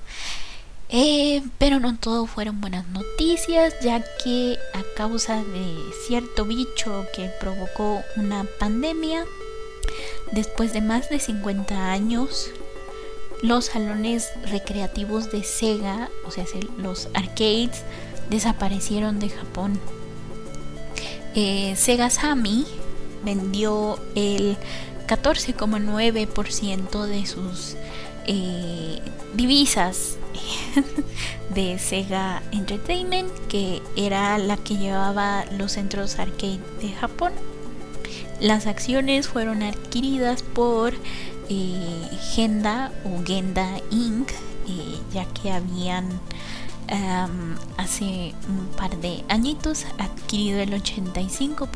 [0.92, 5.76] Eh, pero no todo fueron buenas noticias, ya que a causa de
[6.08, 9.24] cierto bicho que provocó una pandemia,
[10.32, 12.50] después de más de 50 años,
[13.42, 16.44] los salones recreativos de Sega, o sea,
[16.78, 17.82] los arcades,
[18.28, 19.80] desaparecieron de Japón.
[21.34, 22.66] Eh, Sega Sammy
[23.24, 24.56] vendió el
[25.06, 27.76] 14,9% de sus
[28.26, 29.00] eh,
[29.34, 30.18] divisas
[31.54, 37.32] de Sega Entertainment, que era la que llevaba los centros arcade de Japón.
[38.40, 40.94] Las acciones fueron adquiridas por
[41.50, 44.34] eh, Genda o Genda Inc., eh,
[45.12, 46.08] ya que habían
[47.76, 51.68] hace un par de añitos adquirido el 85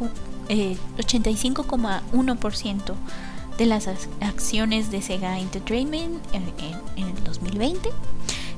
[0.48, 2.94] 85,1%
[3.59, 3.88] de las
[4.20, 6.42] acciones de Sega Entertainment en,
[6.96, 7.90] el 2020.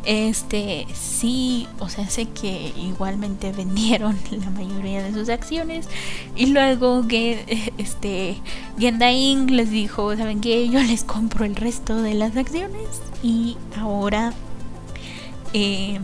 [0.06, 5.88] Este sí, o sea, sé que igualmente vendieron la mayoría de sus acciones.
[6.36, 8.40] Y luego que este
[8.78, 10.68] Genda Inc les dijo, ¿saben qué?
[10.68, 13.02] Yo les compro el resto de las acciones.
[13.20, 14.32] Y ahora
[15.52, 16.02] em,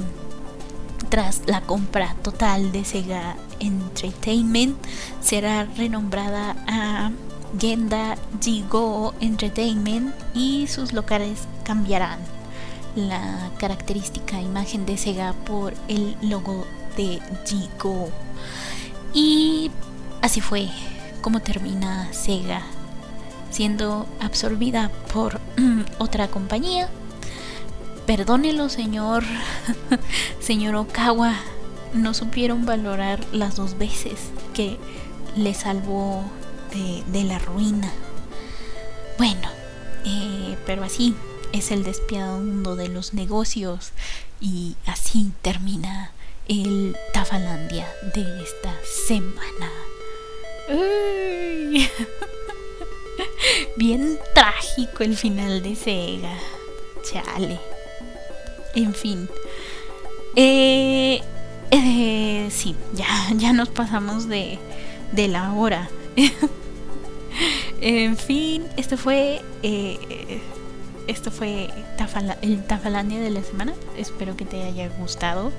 [1.09, 4.77] tras la compra total de Sega Entertainment
[5.20, 7.12] será renombrada a
[7.57, 12.19] Genda Jigo Entertainment y sus locales cambiarán
[12.97, 16.66] la característica imagen de Sega por el logo
[16.97, 18.10] de Jigo.
[19.14, 19.70] Y
[20.20, 20.69] así fue
[21.20, 22.62] como termina Sega
[23.52, 25.40] siendo absorbida por
[25.98, 26.89] otra compañía.
[28.06, 29.23] Perdónelo, señor,
[30.40, 31.35] señor Okawa.
[31.94, 34.14] No supieron valorar las dos veces
[34.55, 34.78] que
[35.36, 36.24] le salvó
[36.73, 37.93] de, la ruina.
[39.19, 39.48] Bueno,
[40.06, 41.14] eh, pero así
[41.53, 43.93] es el despiadado mundo de los negocios
[44.41, 46.12] y así termina
[46.49, 48.74] el Tafalandia de esta
[49.07, 49.70] semana.
[53.77, 56.37] Bien trágico el final de Sega.
[57.03, 57.61] Chale.
[58.74, 59.29] En fin.
[60.37, 61.20] Eh,
[61.70, 63.07] eh, sí, ya,
[63.37, 64.59] ya nos pasamos de,
[65.12, 65.91] de la hora.
[67.81, 69.43] en fin, esto fue.
[69.62, 70.41] Eh,
[71.07, 71.69] esto fue
[72.43, 73.73] el Tafalandia de la semana.
[73.97, 75.53] Espero que te haya gustado.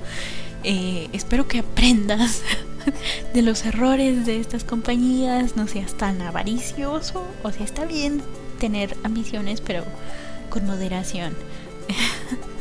[0.63, 2.41] Eh, espero que aprendas
[3.33, 5.55] de los errores de estas compañías.
[5.55, 7.25] No seas tan avaricioso.
[7.43, 8.21] O sea, está bien
[8.59, 9.83] tener ambiciones, pero
[10.49, 11.35] con moderación.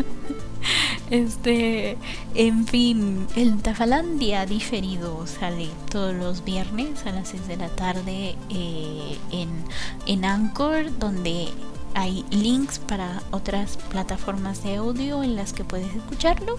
[1.10, 1.98] Este,
[2.34, 8.34] en fin, el Tafalandia diferido sale todos los viernes a las 6 de la tarde
[8.48, 9.50] eh, en,
[10.06, 11.48] en Anchor, donde
[11.94, 16.58] hay links para otras plataformas de audio en las que puedes escucharlo.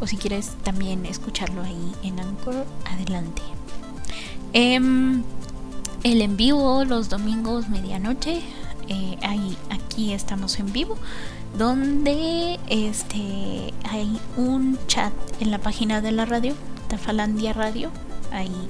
[0.00, 3.42] O si quieres también escucharlo ahí en Anchor, adelante.
[4.52, 5.22] Em,
[6.02, 8.42] el en vivo los domingos medianoche.
[8.88, 10.96] Eh, ahí, aquí estamos en vivo
[11.56, 16.54] donde este hay un chat en la página de la radio,
[16.88, 17.90] Tafalandia Radio.
[18.32, 18.68] Ahí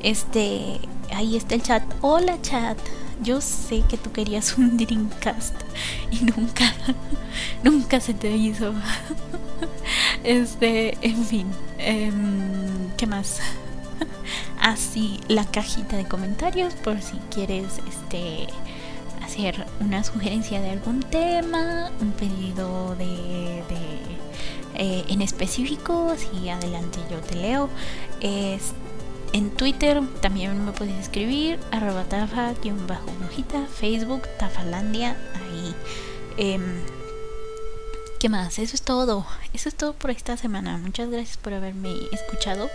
[0.00, 0.80] este
[1.12, 1.82] ahí está el chat.
[2.00, 2.78] Hola chat.
[3.22, 5.54] Yo sé que tú querías un Dreamcast
[6.10, 6.72] y nunca
[7.62, 8.74] nunca se te hizo.
[10.24, 11.46] Este, en fin,
[11.78, 13.40] em, ¿qué más?
[14.60, 18.48] Así la cajita de comentarios por si quieres este
[19.28, 23.62] hacer una sugerencia de algún tema, un pedido de,
[24.74, 27.68] eh, en específico, si adelante yo te leo.
[28.20, 28.72] Es,
[29.32, 35.74] en Twitter también me puedes escribir, arroba bajo brujita, Facebook, tafalandia, ahí.
[36.36, 36.80] Em,
[38.18, 38.58] ¿Qué más?
[38.58, 39.26] Eso es todo.
[39.52, 40.78] Eso es todo por esta semana.
[40.78, 42.68] Muchas gracias por haberme escuchado.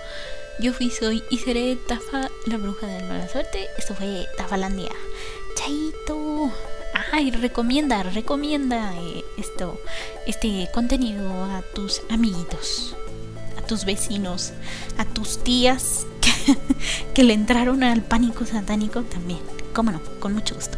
[0.60, 3.68] Yo fui, soy y seré Tafa, la bruja de la mala suerte.
[3.78, 4.92] Esto fue Tafalandia.
[5.56, 6.52] Chaito.
[7.12, 9.80] Ay, recomienda, recomienda eh, esto,
[10.28, 12.96] este contenido a tus amiguitos,
[13.58, 14.54] a tus vecinos,
[14.98, 16.06] a tus tías
[17.14, 19.40] que, le entraron al pánico satánico también.
[19.74, 20.78] Cómo no, con mucho gusto.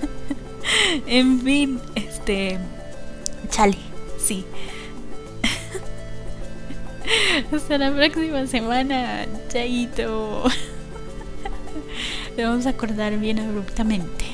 [1.06, 2.58] en fin, este.
[3.50, 3.78] Chale,
[4.18, 4.44] sí.
[7.52, 10.44] Hasta la próxima semana, Chaito.
[12.36, 14.33] Vamos a acordar bien abruptamente.